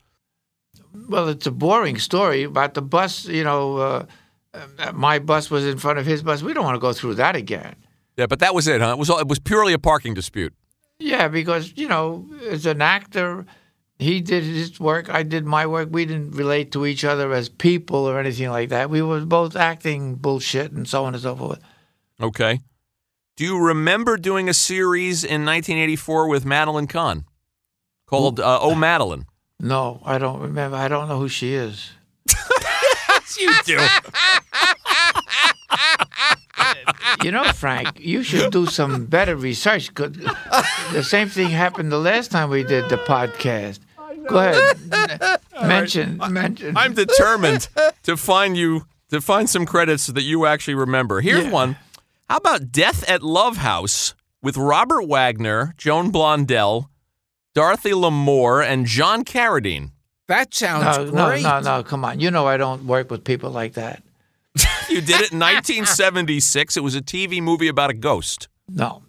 Well, 1.08 1.28
it's 1.28 1.46
a 1.46 1.50
boring 1.50 1.98
story 1.98 2.44
about 2.44 2.74
the 2.74 2.82
bus. 2.82 3.24
You 3.26 3.44
know, 3.44 3.76
uh, 3.78 4.06
uh, 4.54 4.92
my 4.92 5.18
bus 5.18 5.50
was 5.50 5.66
in 5.66 5.78
front 5.78 5.98
of 5.98 6.06
his 6.06 6.22
bus. 6.22 6.42
We 6.42 6.52
don't 6.52 6.64
want 6.64 6.76
to 6.76 6.80
go 6.80 6.92
through 6.92 7.14
that 7.14 7.34
again. 7.36 7.74
Yeah, 8.16 8.26
but 8.26 8.38
that 8.40 8.54
was 8.54 8.66
it, 8.66 8.80
huh? 8.80 8.90
It 8.92 8.98
was, 8.98 9.10
all- 9.10 9.18
it 9.20 9.28
was 9.28 9.38
purely 9.38 9.72
a 9.72 9.78
parking 9.78 10.12
dispute. 10.14 10.52
Yeah, 10.98 11.28
because 11.28 11.72
you 11.76 11.88
know, 11.88 12.26
as 12.48 12.66
an 12.66 12.82
actor, 12.82 13.46
he 13.98 14.20
did 14.20 14.42
his 14.44 14.78
work. 14.80 15.08
I 15.08 15.22
did 15.22 15.44
my 15.44 15.66
work. 15.66 15.88
We 15.90 16.04
didn't 16.04 16.32
relate 16.32 16.72
to 16.72 16.86
each 16.86 17.04
other 17.04 17.32
as 17.32 17.48
people 17.48 18.08
or 18.08 18.18
anything 18.18 18.50
like 18.50 18.68
that. 18.70 18.90
We 18.90 19.02
were 19.02 19.24
both 19.24 19.56
acting 19.56 20.16
bullshit 20.16 20.72
and 20.72 20.88
so 20.88 21.04
on 21.04 21.14
and 21.14 21.22
so 21.22 21.36
forth. 21.36 21.60
Okay. 22.20 22.60
Do 23.36 23.44
you 23.44 23.58
remember 23.58 24.16
doing 24.16 24.48
a 24.48 24.54
series 24.54 25.22
in 25.22 25.44
1984 25.44 26.28
with 26.28 26.44
Madeline 26.44 26.88
Kahn 26.88 27.24
called 28.06 28.40
uh, 28.40 28.58
Oh 28.60 28.74
Madeline? 28.74 29.26
No, 29.60 30.00
I 30.04 30.18
don't 30.18 30.40
remember. 30.40 30.76
I 30.76 30.88
don't 30.88 31.08
know 31.08 31.18
who 31.18 31.28
she 31.28 31.54
is. 31.54 31.90
Yes, 33.10 33.40
you 33.40 33.52
do. 33.64 33.78
you 37.24 37.30
know, 37.30 37.44
Frank, 37.52 37.98
you 38.00 38.22
should 38.22 38.52
do 38.52 38.66
some 38.66 39.06
better 39.06 39.36
research. 39.36 39.92
'cause 39.94 40.12
The 40.92 41.02
same 41.02 41.28
thing 41.28 41.48
happened 41.50 41.90
the 41.92 41.98
last 41.98 42.30
time 42.30 42.50
we 42.50 42.62
did 42.64 42.88
the 42.88 42.96
podcast. 42.98 43.80
Go 44.28 44.38
ahead. 44.38 45.40
mention, 45.62 46.20
mention. 46.30 46.76
I'm 46.76 46.94
determined 46.94 47.68
to 48.02 48.16
find 48.16 48.56
you 48.56 48.86
to 49.10 49.20
find 49.20 49.48
some 49.48 49.64
credits 49.64 50.06
that 50.08 50.22
you 50.22 50.44
actually 50.46 50.74
remember. 50.74 51.20
Here's 51.20 51.44
Yeah. 51.44 51.50
one. 51.50 51.76
How 52.28 52.36
about 52.36 52.70
Death 52.70 53.08
at 53.08 53.22
Love 53.22 53.56
House 53.58 54.14
with 54.42 54.56
Robert 54.58 55.06
Wagner, 55.06 55.72
Joan 55.78 56.12
Blondell, 56.12 56.88
Dorothy 57.54 57.92
Lamour, 57.92 58.62
and 58.62 58.84
John 58.84 59.24
Carradine? 59.24 59.92
That 60.26 60.52
sounds 60.52 61.10
no, 61.10 61.34
no, 61.34 61.38
no, 61.40 61.60
no. 61.60 61.82
Come 61.82 62.04
on. 62.04 62.20
You 62.20 62.30
know 62.30 62.46
I 62.46 62.58
don't 62.58 62.84
work 62.84 63.10
with 63.10 63.24
people 63.24 63.50
like 63.50 63.72
that. 63.74 64.02
You 64.90 65.00
did 65.00 65.20
it 65.20 65.32
in 65.32 65.38
1976. 65.40 66.76
It 66.76 66.82
was 66.82 66.94
a 66.94 67.02
TV 67.02 67.40
movie 67.42 67.68
about 67.68 67.90
a 67.90 67.94
ghost. 67.94 68.48
No. 68.68 69.02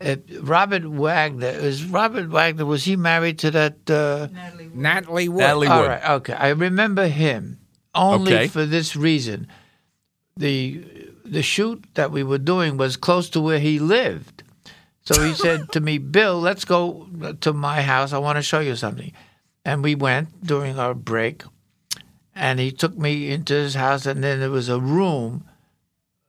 Uh, 0.00 0.16
Robert 0.40 0.84
Wagner 0.86 1.46
is 1.48 1.84
Robert 1.84 2.28
Wagner. 2.28 2.64
Was 2.64 2.84
he 2.84 2.96
married 2.96 3.38
to 3.40 3.50
that? 3.50 3.90
Uh, 3.90 4.28
Natalie 4.74 5.28
Wood. 5.28 5.38
Natalie 5.40 5.66
All 5.68 5.80
Wood. 5.82 5.88
right, 5.88 6.10
okay. 6.10 6.32
I 6.32 6.48
remember 6.50 7.06
him 7.08 7.58
only 7.94 8.32
Okay. 8.34 8.48
for 8.48 8.64
this 8.66 8.96
reason. 8.96 9.46
The 10.36 10.84
the 11.24 11.42
shoot 11.42 11.84
that 11.94 12.10
we 12.10 12.22
were 12.22 12.38
doing 12.38 12.76
was 12.78 12.96
close 12.96 13.28
to 13.30 13.40
where 13.40 13.58
he 13.60 13.78
lived. 13.78 14.42
So 15.04 15.22
he 15.22 15.34
said 15.34 15.70
to 15.72 15.80
me, 15.80 15.98
"Bill, 16.16 16.40
let's 16.40 16.64
go 16.64 17.06
to 17.40 17.52
my 17.52 17.82
house. 17.82 18.12
I 18.14 18.18
want 18.18 18.36
to 18.36 18.42
show 18.42 18.60
you 18.60 18.76
something." 18.76 19.12
And 19.64 19.82
we 19.84 19.94
went 19.94 20.44
during 20.44 20.78
our 20.78 20.94
break, 20.94 21.42
and 22.34 22.58
he 22.58 22.70
took 22.70 22.96
me 22.96 23.30
into 23.30 23.54
his 23.54 23.74
house, 23.74 24.06
and 24.06 24.22
then 24.22 24.40
there 24.40 24.50
was 24.50 24.68
a 24.68 24.80
room. 24.80 25.44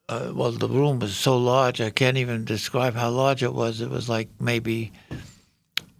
Uh, 0.09 0.31
well, 0.33 0.51
the 0.51 0.67
room 0.67 0.99
was 0.99 1.15
so 1.15 1.37
large, 1.37 1.79
I 1.79 1.89
can't 1.89 2.17
even 2.17 2.43
describe 2.43 2.93
how 2.93 3.09
large 3.09 3.41
it 3.41 3.53
was. 3.53 3.79
It 3.79 3.89
was 3.89 4.09
like 4.09 4.29
maybe 4.39 4.91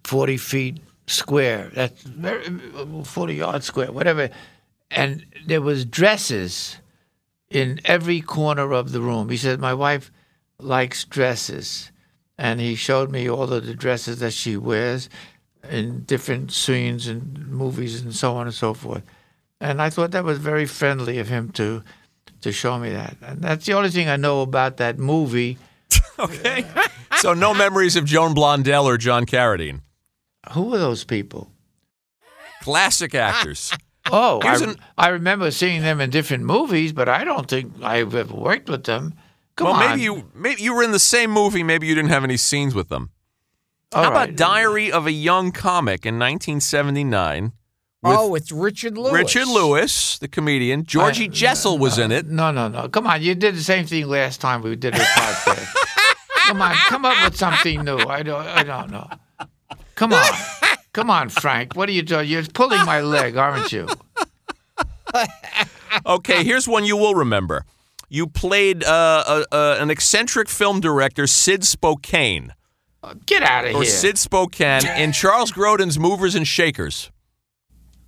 40 0.04 0.36
feet 0.36 0.80
square. 1.06 1.70
That's 1.74 2.02
very, 2.02 2.44
40 3.04 3.34
yards 3.34 3.66
square, 3.66 3.92
whatever. 3.92 4.30
And 4.90 5.24
there 5.46 5.62
was 5.62 5.84
dresses 5.84 6.76
in 7.50 7.80
every 7.84 8.20
corner 8.20 8.72
of 8.72 8.92
the 8.92 9.00
room. 9.00 9.30
He 9.30 9.36
said, 9.36 9.60
my 9.60 9.74
wife 9.74 10.10
likes 10.58 11.04
dresses. 11.04 11.90
And 12.36 12.60
he 12.60 12.74
showed 12.74 13.10
me 13.10 13.28
all 13.28 13.52
of 13.52 13.66
the 13.66 13.74
dresses 13.74 14.18
that 14.18 14.32
she 14.32 14.56
wears 14.56 15.08
in 15.70 16.04
different 16.04 16.52
scenes 16.52 17.06
and 17.06 17.48
movies 17.48 18.02
and 18.02 18.14
so 18.14 18.36
on 18.36 18.46
and 18.46 18.54
so 18.54 18.74
forth. 18.74 19.02
And 19.64 19.80
I 19.80 19.88
thought 19.88 20.10
that 20.10 20.24
was 20.24 20.38
very 20.38 20.66
friendly 20.66 21.18
of 21.18 21.28
him 21.28 21.50
to 21.52 21.82
to 22.42 22.52
show 22.52 22.78
me 22.78 22.90
that. 22.90 23.16
And 23.22 23.40
that's 23.40 23.64
the 23.64 23.72
only 23.72 23.88
thing 23.88 24.08
I 24.10 24.16
know 24.16 24.42
about 24.42 24.76
that 24.76 24.98
movie. 24.98 25.56
Okay. 26.16 26.64
so 27.16 27.34
no 27.34 27.52
memories 27.54 27.96
of 27.96 28.04
Joan 28.04 28.34
Blondell 28.36 28.84
or 28.84 28.96
John 28.96 29.26
Carradine. 29.26 29.80
Who 30.52 30.70
were 30.70 30.78
those 30.78 31.02
people? 31.02 31.50
Classic 32.62 33.14
actors. 33.14 33.72
Oh, 34.12 34.38
I, 34.42 34.62
an- 34.62 34.76
I 34.98 35.08
remember 35.08 35.50
seeing 35.50 35.80
them 35.80 35.98
in 35.98 36.10
different 36.10 36.44
movies, 36.44 36.92
but 36.92 37.08
I 37.08 37.24
don't 37.24 37.48
think 37.48 37.72
I've 37.82 38.14
ever 38.14 38.34
worked 38.34 38.68
with 38.68 38.84
them. 38.84 39.14
Come 39.56 39.68
well, 39.68 39.76
on. 39.76 39.88
maybe 39.88 40.02
you 40.02 40.30
maybe 40.34 40.60
you 40.62 40.74
were 40.74 40.82
in 40.82 40.92
the 40.92 40.98
same 40.98 41.30
movie. 41.30 41.62
Maybe 41.62 41.86
you 41.86 41.94
didn't 41.94 42.10
have 42.10 42.22
any 42.22 42.36
scenes 42.36 42.74
with 42.74 42.90
them. 42.90 43.08
All 43.94 44.04
How 44.04 44.10
right. 44.10 44.24
about 44.28 44.36
Diary 44.36 44.92
of 44.92 45.06
a 45.06 45.10
Young 45.10 45.52
Comic 45.52 46.04
in 46.04 46.18
1979? 46.18 47.52
Oh, 48.04 48.34
it's 48.34 48.52
Richard 48.52 48.98
Lewis. 48.98 49.12
Richard 49.12 49.48
Lewis, 49.48 50.18
the 50.18 50.28
comedian. 50.28 50.84
Georgie 50.84 51.28
Jessel 51.28 51.78
was 51.78 51.98
in 51.98 52.12
it. 52.12 52.26
No, 52.26 52.50
no, 52.50 52.68
no. 52.68 52.88
Come 52.88 53.06
on. 53.06 53.22
You 53.22 53.34
did 53.34 53.54
the 53.54 53.62
same 53.62 53.86
thing 53.86 54.06
last 54.06 54.40
time 54.40 54.62
we 54.62 54.76
did 54.76 54.94
the 54.94 54.98
podcast. 54.98 55.74
come 56.46 56.62
on. 56.62 56.74
Come 56.74 57.04
up 57.04 57.24
with 57.24 57.36
something 57.36 57.82
new. 57.82 57.98
I 57.98 58.22
don't, 58.22 58.46
I 58.46 58.62
don't 58.62 58.90
know. 58.90 59.08
Come 59.94 60.12
on. 60.12 60.24
Come 60.92 61.10
on, 61.10 61.28
Frank. 61.28 61.74
What 61.74 61.88
are 61.88 61.92
you 61.92 62.02
doing? 62.02 62.28
You're 62.28 62.44
pulling 62.44 62.84
my 62.84 63.00
leg, 63.00 63.36
aren't 63.36 63.72
you? 63.72 63.88
Okay, 66.06 66.42
here's 66.44 66.66
one 66.66 66.84
you 66.84 66.96
will 66.96 67.14
remember. 67.14 67.64
You 68.08 68.26
played 68.26 68.84
uh, 68.84 69.24
uh, 69.26 69.44
uh, 69.50 69.76
an 69.80 69.90
eccentric 69.90 70.48
film 70.48 70.80
director, 70.80 71.26
Sid 71.26 71.64
Spokane, 71.64 72.52
Get 73.26 73.42
out 73.42 73.66
of 73.66 73.74
or 73.74 73.82
here. 73.82 73.90
Sid 73.90 74.18
Spokane, 74.18 74.86
in 74.86 75.12
Charles 75.12 75.52
Grodin's 75.52 75.98
Movers 75.98 76.34
and 76.34 76.46
Shakers. 76.46 77.10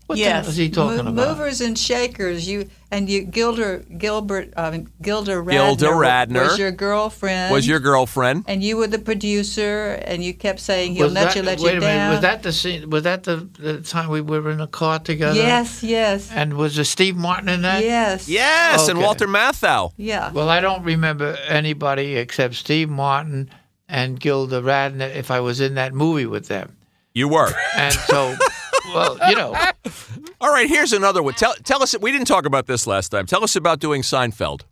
What 0.06 0.16
the 0.16 0.20
yes. 0.20 0.44
hell 0.44 0.50
is 0.50 0.56
he 0.56 0.70
talking 0.70 1.04
Mo- 1.04 1.10
about? 1.10 1.36
Movers 1.38 1.60
and 1.60 1.78
shakers. 1.78 2.48
You 2.48 2.68
and 2.92 3.10
you, 3.10 3.24
Gilder 3.24 3.78
Gilbert, 3.98 4.54
uh, 4.56 4.60
I 4.62 4.70
mean, 4.70 4.88
Gilda 5.02 5.32
Radner, 5.32 5.50
Gilda 5.50 5.86
Radner 5.86 6.42
was 6.48 6.58
your 6.58 6.70
girlfriend. 6.70 7.52
Was 7.52 7.66
your 7.66 7.80
girlfriend? 7.80 8.44
and 8.46 8.62
you 8.62 8.76
were 8.76 8.86
the 8.86 9.00
producer, 9.00 10.00
and 10.04 10.22
you 10.22 10.32
kept 10.32 10.60
saying 10.60 10.94
he'll 10.94 11.06
Was 11.06 11.12
let 11.14 11.24
that- 11.24 11.36
you, 11.36 11.42
let 11.42 11.58
wait 11.60 11.72
you 11.72 11.78
a 11.78 11.80
minute. 11.80 11.94
down. 11.96 12.10
Was 12.12 12.20
that 12.20 12.42
the 12.44 12.52
scene? 12.52 12.88
Was 12.90 13.02
that 13.02 13.24
the, 13.24 13.48
the 13.58 13.80
time 13.80 14.08
we 14.08 14.20
were 14.20 14.50
in 14.50 14.58
the 14.58 14.66
car 14.68 14.98
together? 15.00 15.34
Yes, 15.36 15.82
yes, 15.82 16.30
And 16.30 16.54
was 16.54 16.76
there 16.76 16.84
Steve 16.84 17.16
Martin 17.16 17.48
in 17.48 17.62
that? 17.62 17.82
yes. 17.82 18.28
Yes, 18.28 18.88
and 18.88 19.00
Walter 19.00 19.26
Matthau. 19.26 19.92
Yeah. 19.96 20.30
Well, 20.30 20.48
I 20.48 20.60
don't 20.60 20.84
remember 20.84 21.36
anybody 21.48 22.16
except 22.16 22.54
Steve 22.54 22.88
Martin 22.88 23.50
and 23.88 24.18
Gilda 24.20 24.62
Radner 24.62 25.12
if 25.14 25.30
I 25.32 25.40
was 25.40 25.60
in 25.60 25.74
that 25.74 25.92
movie 25.94 26.26
with 26.26 26.46
them. 26.48 26.76
You 27.14 27.28
were. 27.28 27.52
And 27.76 27.94
so, 27.94 28.36
well, 28.94 29.18
you 29.28 29.36
know, 29.36 29.54
All 30.40 30.52
right, 30.52 30.68
here's 30.68 30.92
another 30.92 31.22
one. 31.22 31.34
Tell, 31.34 31.54
tell 31.64 31.82
us, 31.82 31.98
we 31.98 32.12
didn't 32.12 32.26
talk 32.26 32.46
about 32.46 32.66
this 32.66 32.86
last 32.86 33.08
time. 33.08 33.26
Tell 33.26 33.42
us 33.42 33.56
about 33.56 33.80
doing 33.80 34.02
Seinfeld 34.02 34.62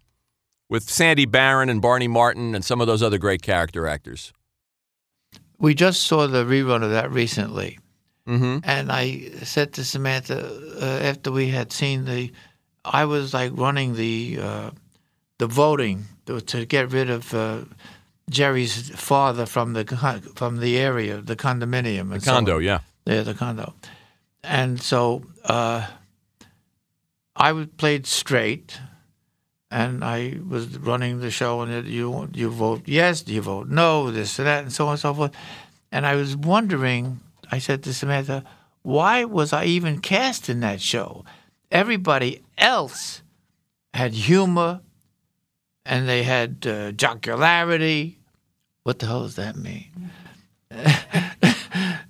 with 0.69 0.89
Sandy 0.89 1.27
Baron 1.27 1.69
and 1.69 1.81
Barney 1.81 2.09
Martin 2.09 2.55
and 2.55 2.65
some 2.65 2.81
of 2.81 2.87
those 2.87 3.03
other 3.03 3.19
great 3.19 3.43
character 3.43 3.87
actors. 3.87 4.33
we 5.59 5.75
just 5.75 6.03
saw 6.03 6.27
the 6.27 6.45
rerun 6.45 6.83
of 6.83 6.91
that 6.91 7.11
recently. 7.11 7.79
Mm-hmm. 8.29 8.59
And 8.65 8.91
I 8.91 9.31
said 9.43 9.75
to 9.75 9.85
Samantha 9.85 10.39
uh, 10.81 10.85
after 11.05 11.31
we 11.31 11.49
had 11.49 11.73
seen 11.73 12.05
the, 12.07 12.33
I 12.85 13.05
was 13.05 13.35
like 13.35 13.53
running 13.55 13.95
the 13.95 14.39
uh, 14.41 14.71
the 15.39 15.47
voting 15.47 16.05
to, 16.27 16.41
to 16.41 16.65
get 16.65 16.93
rid 16.93 17.11
of 17.11 17.35
uh, 17.35 17.61
Jerry's 18.31 18.91
father 18.91 19.47
from 19.47 19.75
the 19.75 19.85
from 20.37 20.59
the 20.59 20.79
area, 20.79 21.21
the 21.21 21.37
condominium, 21.37 22.13
and 22.13 22.23
so. 22.23 22.33
Condo, 22.33 22.59
yeah. 22.59 22.81
Yeah, 23.07 23.23
the 23.23 23.35
condo. 23.35 23.75
And 24.45 24.81
so 24.81 25.25
uh, 25.45 25.87
I 27.35 27.53
was 27.53 27.67
played 27.77 28.07
straight, 28.07 28.79
and 29.71 30.05
I 30.05 30.39
was 30.47 30.79
running 30.79 31.21
the 31.21 31.31
show, 31.31 31.63
and 31.63 31.73
it, 31.73 31.87
you 31.87 32.29
you 32.35 32.51
vote 32.51 32.83
yes, 32.87 33.27
you 33.27 33.41
vote 33.41 33.69
no, 33.69 34.11
this 34.11 34.39
and 34.39 34.47
that, 34.47 34.63
and 34.65 34.73
so 34.73 34.87
on 34.87 34.93
and 34.93 35.01
so 35.01 35.15
forth. 35.15 35.33
And 35.91 36.07
I 36.07 36.15
was 36.15 36.37
wondering, 36.37 37.21
I 37.51 37.59
said 37.59 37.83
to 37.85 37.95
Samantha, 37.95 38.45
why 38.83 39.25
was 39.25 39.53
I 39.53 39.65
even 39.65 40.01
cast 40.01 40.49
in 40.49 40.61
that 40.61 40.81
show? 40.81 41.25
Everybody 41.71 42.43
else 42.59 43.23
had 43.95 44.13
humor, 44.13 44.81
and 45.87 46.09
they 46.09 46.23
had 46.23 46.67
uh, 46.67 46.93
jocularity. 46.93 48.19
What 48.83 48.99
the 48.99 49.07
hell 49.07 49.23
does 49.23 49.37
that 49.37 49.57
mean? 49.57 50.11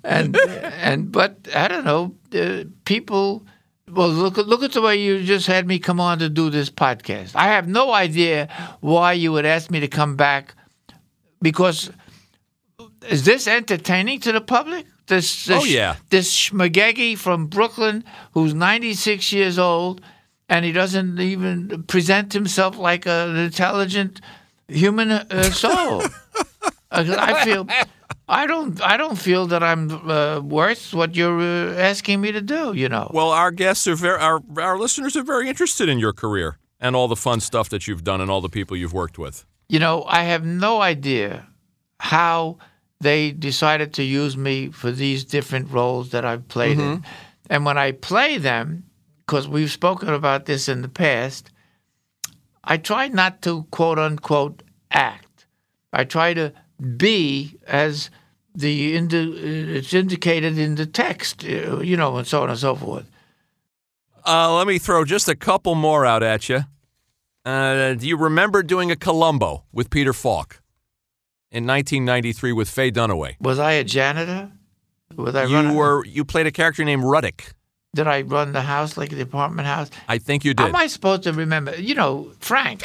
and 0.05 0.37
and 0.83 1.11
but 1.13 1.49
I 1.55 1.69
don't 1.69 1.85
know. 1.85 2.15
Uh, 2.33 2.65
people, 2.85 3.45
well, 3.91 4.09
look 4.09 4.39
at 4.39 4.47
look 4.47 4.63
at 4.63 4.73
the 4.73 4.81
way 4.83 4.97
you 4.97 5.23
just 5.25 5.47
had 5.47 5.67
me 5.67 5.79
come 5.79 6.01
on 6.01 6.19
to 6.19 6.29
do 6.29 6.51
this 6.51 6.71
podcast. 6.71 7.33
I 7.35 7.49
have 7.49 7.69
no 7.69 7.93
idea 7.93 8.49
why 8.81 9.13
you 9.15 9.33
would 9.33 9.47
ask 9.47 9.71
me 9.71 9.81
to 9.81 9.89
come 9.89 10.17
back 10.17 10.55
because 11.43 11.91
is 13.09 13.25
this 13.25 13.47
entertaining 13.47 14.21
to 14.21 14.33
the 14.33 14.41
public? 14.41 14.87
This, 15.07 15.45
this 15.45 15.63
Oh, 15.63 15.65
yeah. 15.67 15.97
this 16.09 16.35
schmagegi 16.35 17.17
from 17.19 17.47
Brooklyn 17.49 18.05
who's 18.33 18.55
96 18.55 19.33
years 19.33 19.59
old 19.59 20.01
and 20.49 20.65
he 20.65 20.73
doesn't 20.73 21.21
even 21.21 21.83
present 21.83 22.33
himself 22.33 22.79
like 22.79 23.07
an 23.07 23.37
intelligent 23.37 24.23
human 24.69 25.11
uh, 25.11 25.43
soul. 25.51 26.03
I 26.91 27.45
feel 27.45 27.67
I 28.29 28.47
don't 28.47 28.81
I 28.81 28.97
don't 28.97 29.19
feel 29.19 29.47
that 29.49 29.63
I'm 29.63 29.91
uh, 29.91 30.41
worth 30.41 30.95
what 30.95 31.15
you're 31.15 31.41
uh, 31.41 31.75
asking 31.75 32.21
me 32.21 32.33
to 32.33 32.41
do. 32.41 32.73
You 32.73 32.89
know. 32.89 33.11
Well, 33.13 33.31
our 33.31 33.51
guests 33.51 33.87
are 33.87 33.95
very, 33.97 34.19
our, 34.19 34.43
our 34.57 34.79
listeners 34.79 35.17
are 35.17 35.23
very 35.23 35.49
interested 35.49 35.89
in 35.89 35.99
your 35.99 36.13
career 36.13 36.59
and 36.81 36.97
all 36.97 37.09
the 37.09 37.17
fun 37.17 37.41
stuff 37.41 37.69
that 37.69 37.87
you've 37.87 38.05
done 38.05 38.21
and 38.21 38.31
all 38.31 38.41
the 38.41 38.49
people 38.49 38.77
you've 38.77 38.93
worked 38.93 39.19
with. 39.19 39.45
You 39.69 39.79
know, 39.79 40.05
I 40.07 40.25
have 40.25 40.45
no 40.45 40.81
idea 40.81 41.47
how 42.01 42.59
they 43.01 43.33
decided 43.33 43.95
to 43.95 44.03
use 44.03 44.37
me 44.37 44.71
for 44.71 44.91
these 44.91 45.25
different 45.25 45.71
roles 45.71 46.11
that 46.11 46.25
I've 46.25 46.49
played 46.49 46.79
in. 46.79 47.05
And 47.51 47.65
when 47.65 47.77
I 47.77 47.93
play 47.93 48.39
them, 48.39 48.85
because 49.27 49.47
we've 49.49 49.71
spoken 49.71 50.09
about 50.09 50.47
this 50.47 50.69
in 50.69 50.83
the 50.83 50.89
past, 50.89 51.51
I 52.63 52.77
try 52.79 53.09
not 53.09 53.43
to 53.43 53.65
quote 53.71 53.99
unquote 53.99 54.63
act. 54.91 55.47
I 55.93 56.05
try 56.05 56.35
to 56.35 56.53
be 56.97 57.59
as 57.67 58.11
the 58.55 58.95
indi- 58.97 59.77
it's 59.77 59.93
indicated 59.95 60.59
in 60.59 60.75
the 60.77 60.87
text, 60.87 61.45
uh, 61.45 61.81
you 61.81 61.97
know, 61.97 62.17
and 62.17 62.27
so 62.27 62.43
on 62.43 62.51
and 62.51 62.59
so 62.59 62.75
forth. 62.75 63.11
Uh, 64.27 64.55
let 64.57 64.67
me 64.67 64.79
throw 64.79 65.05
just 65.05 65.29
a 65.29 65.35
couple 65.35 65.75
more 65.75 66.07
out 66.07 66.23
at 66.23 66.49
you. 66.49 66.61
Uh, 67.45 67.95
do 67.95 68.07
you 68.09 68.17
remember 68.17 68.63
doing 68.63 68.91
a 68.91 68.97
Columbo 68.97 69.65
with 69.73 69.91
Peter 69.91 70.13
Falk 70.15 70.63
in 71.51 71.67
1993 71.67 72.53
with 72.53 72.71
Faye 72.71 72.91
Dunaway? 72.91 73.35
Was 73.41 73.59
I 73.59 73.73
a 73.73 73.85
janitor? 73.85 74.51
Was 75.15 75.35
I 75.35 75.45
You 75.45 75.55
run 75.55 75.67
a- 75.67 75.75
were 75.75 76.05
you 76.07 76.25
played 76.25 76.47
a 76.47 76.51
character 76.53 76.85
named 76.85 77.03
Ruddick. 77.05 77.53
Did 77.95 78.09
I 78.09 78.23
run 78.23 78.53
the 78.53 78.63
house 78.63 78.97
like 78.97 79.11
the 79.11 79.21
apartment 79.21 79.67
house? 79.67 79.91
I 80.09 80.19
think 80.19 80.45
you 80.45 80.53
did. 80.53 80.61
How 80.61 80.67
did. 80.67 80.75
am 80.75 80.81
I 80.81 80.87
supposed 80.89 81.23
to 81.23 81.33
remember? 81.33 81.75
You 81.77 81.95
know, 81.95 82.33
Frank. 82.41 82.83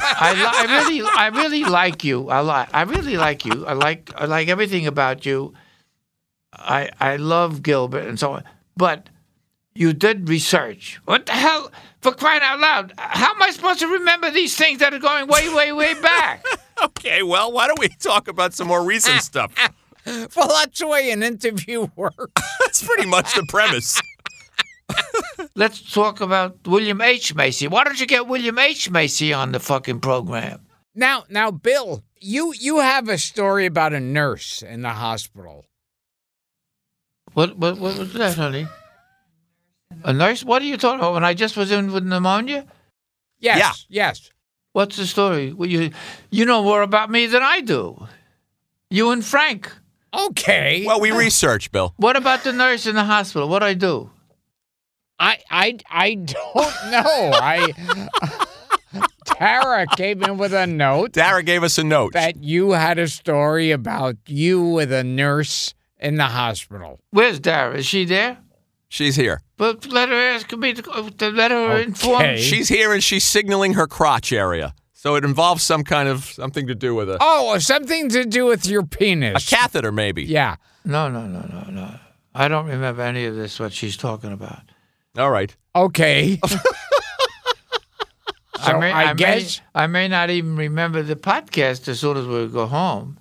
I, 0.00 0.34
li- 0.34 0.44
I 0.44 0.78
really, 0.78 1.02
I 1.16 1.28
really 1.28 1.64
like 1.64 2.04
you. 2.04 2.28
I 2.28 2.40
like, 2.40 2.68
I 2.72 2.82
really 2.82 3.16
like 3.16 3.44
you. 3.44 3.66
I 3.66 3.72
like, 3.72 4.12
I 4.14 4.26
like 4.26 4.48
everything 4.48 4.86
about 4.86 5.24
you. 5.26 5.54
I, 6.52 6.90
I 7.00 7.16
love 7.16 7.62
Gilbert 7.62 8.06
and 8.06 8.18
so 8.18 8.32
on. 8.32 8.44
But 8.76 9.08
you 9.74 9.92
did 9.92 10.28
research. 10.28 11.00
What 11.04 11.26
the 11.26 11.32
hell? 11.32 11.72
For 12.00 12.12
crying 12.12 12.42
out 12.44 12.60
loud! 12.60 12.92
How 12.96 13.34
am 13.34 13.42
I 13.42 13.50
supposed 13.50 13.80
to 13.80 13.88
remember 13.88 14.30
these 14.30 14.56
things 14.56 14.78
that 14.78 14.94
are 14.94 15.00
going 15.00 15.26
way, 15.26 15.52
way, 15.52 15.72
way 15.72 15.94
back? 15.94 16.44
okay, 16.84 17.24
well, 17.24 17.50
why 17.50 17.66
don't 17.66 17.80
we 17.80 17.88
talk 17.88 18.28
about 18.28 18.54
some 18.54 18.68
more 18.68 18.84
recent 18.84 19.20
stuff? 19.22 19.52
Well, 20.08 20.48
that's 20.48 20.78
the 20.78 20.86
way 20.86 21.10
an 21.10 21.22
interview 21.22 21.88
works. 21.94 22.42
That's 22.60 22.82
pretty 22.82 23.06
much 23.06 23.34
the 23.34 23.44
premise. 23.48 24.00
Let's 25.54 25.92
talk 25.92 26.20
about 26.20 26.66
William 26.66 27.00
H 27.00 27.34
Macy. 27.34 27.68
Why 27.68 27.84
don't 27.84 27.98
you 28.00 28.06
get 28.06 28.26
William 28.26 28.58
H 28.58 28.90
Macy 28.90 29.32
on 29.32 29.52
the 29.52 29.60
fucking 29.60 30.00
program? 30.00 30.66
Now, 30.94 31.24
now, 31.28 31.50
Bill, 31.50 32.02
you 32.20 32.52
you 32.58 32.78
have 32.78 33.08
a 33.08 33.18
story 33.18 33.66
about 33.66 33.92
a 33.92 34.00
nurse 34.00 34.62
in 34.62 34.82
the 34.82 34.90
hospital. 34.90 35.66
What, 37.34 37.56
what, 37.56 37.78
what 37.78 37.98
was 37.98 38.12
that, 38.14 38.36
honey? 38.36 38.66
A 40.04 40.12
nurse? 40.12 40.44
What 40.44 40.62
are 40.62 40.64
you 40.64 40.76
talking 40.76 40.98
about? 41.00 41.14
When 41.14 41.24
I 41.24 41.34
just 41.34 41.56
was 41.56 41.70
in 41.70 41.92
with 41.92 42.04
pneumonia? 42.04 42.66
Yes, 43.38 43.86
yes. 43.88 44.30
What's 44.72 44.96
the 44.96 45.06
story? 45.06 45.52
Well, 45.52 45.68
you, 45.68 45.90
you 46.30 46.44
know 46.44 46.62
more 46.62 46.82
about 46.82 47.10
me 47.10 47.26
than 47.26 47.42
I 47.42 47.60
do. 47.60 48.06
You 48.90 49.10
and 49.10 49.24
Frank. 49.24 49.72
Okay. 50.12 50.84
Well, 50.86 51.00
we 51.00 51.10
researched, 51.10 51.72
Bill. 51.72 51.94
What 51.96 52.16
about 52.16 52.42
the 52.42 52.52
nurse 52.52 52.86
in 52.86 52.94
the 52.94 53.04
hospital? 53.04 53.48
What 53.48 53.62
I 53.62 53.74
do? 53.74 54.10
I 55.18 55.38
I 55.50 55.78
I 55.90 56.14
don't 56.14 56.34
know. 56.90 57.30
I 57.34 57.72
Tara 59.24 59.86
came 59.96 60.22
in 60.22 60.38
with 60.38 60.54
a 60.54 60.66
note 60.66 61.12
Tara 61.12 61.42
gave 61.42 61.62
us 61.62 61.76
a 61.78 61.84
note. 61.84 62.12
that 62.14 62.42
you 62.42 62.70
had 62.72 62.98
a 62.98 63.06
story 63.08 63.70
about 63.70 64.16
you 64.26 64.62
with 64.62 64.90
a 64.92 65.04
nurse 65.04 65.74
in 65.98 66.16
the 66.16 66.24
hospital. 66.26 67.00
Where's 67.10 67.38
Tara? 67.40 67.76
Is 67.78 67.86
she 67.86 68.04
there? 68.04 68.38
She's 68.88 69.16
here. 69.16 69.42
But 69.58 69.86
let 69.88 70.08
her 70.08 70.14
ask 70.14 70.50
me 70.56 70.72
to, 70.72 70.82
to 71.18 71.28
let 71.30 71.50
her 71.50 71.76
inform. 71.78 72.22
Okay. 72.22 72.40
She's 72.40 72.68
here 72.68 72.92
and 72.94 73.04
she's 73.04 73.24
signaling 73.26 73.74
her 73.74 73.86
crotch 73.86 74.32
area. 74.32 74.74
So 74.94 75.14
it 75.16 75.24
involves 75.24 75.62
some 75.62 75.84
kind 75.84 76.08
of 76.08 76.24
something 76.24 76.66
to 76.66 76.74
do 76.74 76.94
with 76.94 77.10
it. 77.10 77.18
Oh, 77.20 77.58
something 77.58 78.08
to 78.08 78.24
do 78.24 78.46
with 78.46 78.66
your 78.66 78.84
penis. 78.84 79.46
a 79.46 79.56
catheter, 79.56 79.92
maybe. 79.92 80.24
Yeah. 80.24 80.56
No, 80.84 81.08
no, 81.08 81.26
no, 81.26 81.40
no, 81.52 81.70
no. 81.70 81.94
I 82.34 82.48
don't 82.48 82.66
remember 82.66 83.02
any 83.02 83.26
of 83.26 83.36
this. 83.36 83.60
What 83.60 83.72
she's 83.74 83.96
talking 83.96 84.32
about. 84.32 84.62
All 85.16 85.30
right. 85.30 85.54
Okay. 85.74 86.38
so 88.64 88.78
may, 88.78 88.92
I, 88.92 89.12
may- 89.12 89.18
guess. 89.18 89.60
I 89.74 89.86
may 89.86 90.08
not 90.08 90.30
even 90.30 90.56
remember 90.56 91.02
the 91.02 91.16
podcast 91.16 91.88
as 91.88 92.00
soon 92.00 92.16
as 92.16 92.26
we 92.26 92.46
go 92.48 92.66
home. 92.66 93.18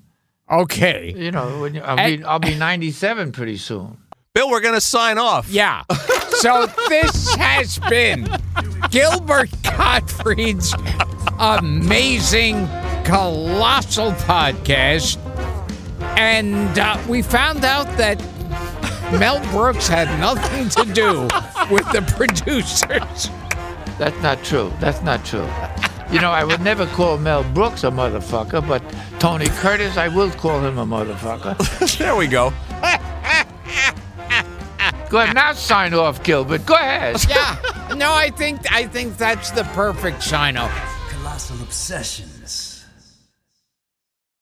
Okay. 0.50 1.14
You 1.16 1.32
know, 1.32 1.60
when 1.62 1.76
you, 1.76 1.82
I'll 1.82 2.00
Eh. 2.00 2.18
be 2.18 2.24
I'll 2.24 2.40
be 2.40 2.56
97 2.56 3.32
pretty 3.32 3.58
soon. 3.58 3.98
Bill, 4.34 4.50
we're 4.50 4.62
going 4.62 4.76
to 4.76 4.82
sign 4.82 5.18
off. 5.18 5.50
Yeah. 5.50 5.84
So 6.30 6.68
this 6.90 7.34
has 7.36 7.80
been 7.90 8.30
Gilbert 8.92 9.50
Gottfried's 9.64 10.74
amazing, 11.40 12.68
colossal 13.04 14.12
podcast. 14.12 15.18
And 16.18 16.78
uh, 16.78 16.98
we 17.10 17.24
found 17.24 17.66
out 17.66 17.88
that 17.98 18.22
Mel 19.12 19.40
Brooks 19.52 19.88
had 19.88 20.08
nothing 20.20 20.70
to 20.70 20.94
do 20.94 21.22
with 21.74 21.90
the 21.92 22.04
producers. 22.16 23.30
That's 23.98 24.22
not 24.22 24.44
true. 24.44 24.72
That's 24.80 25.02
not 25.02 25.24
true. 25.26 25.48
You 26.12 26.22
know, 26.22 26.32
I 26.32 26.44
would 26.44 26.62
never 26.62 26.86
call 26.88 27.18
Mel 27.18 27.44
Brooks 27.54 27.84
a 27.84 27.88
motherfucker, 27.90 28.66
but 28.68 28.84
Tony 29.20 29.48
Curtis, 29.48 29.98
I 29.98 30.08
will 30.10 30.30
call 30.32 30.60
him 30.62 30.78
a 30.78 30.86
motherfucker. 30.86 31.56
There 31.98 32.16
we 32.16 32.28
go. 32.28 32.52
Go 35.10 35.20
ahead, 35.20 35.36
now 35.36 35.54
sign 35.54 35.94
off, 35.94 36.22
Gilbert. 36.24 36.66
Go 36.66 36.76
ahead. 36.76 37.26
Yeah. 37.30 37.58
No, 37.96 38.14
I 38.14 38.30
think 38.30 38.70
I 38.72 38.88
think 38.88 39.18
that's 39.18 39.52
the 39.52 39.64
perfect 39.74 40.22
sign 40.22 40.58
off. 40.58 40.72
Colossal 41.10 41.62
Obsessions. 41.62 42.37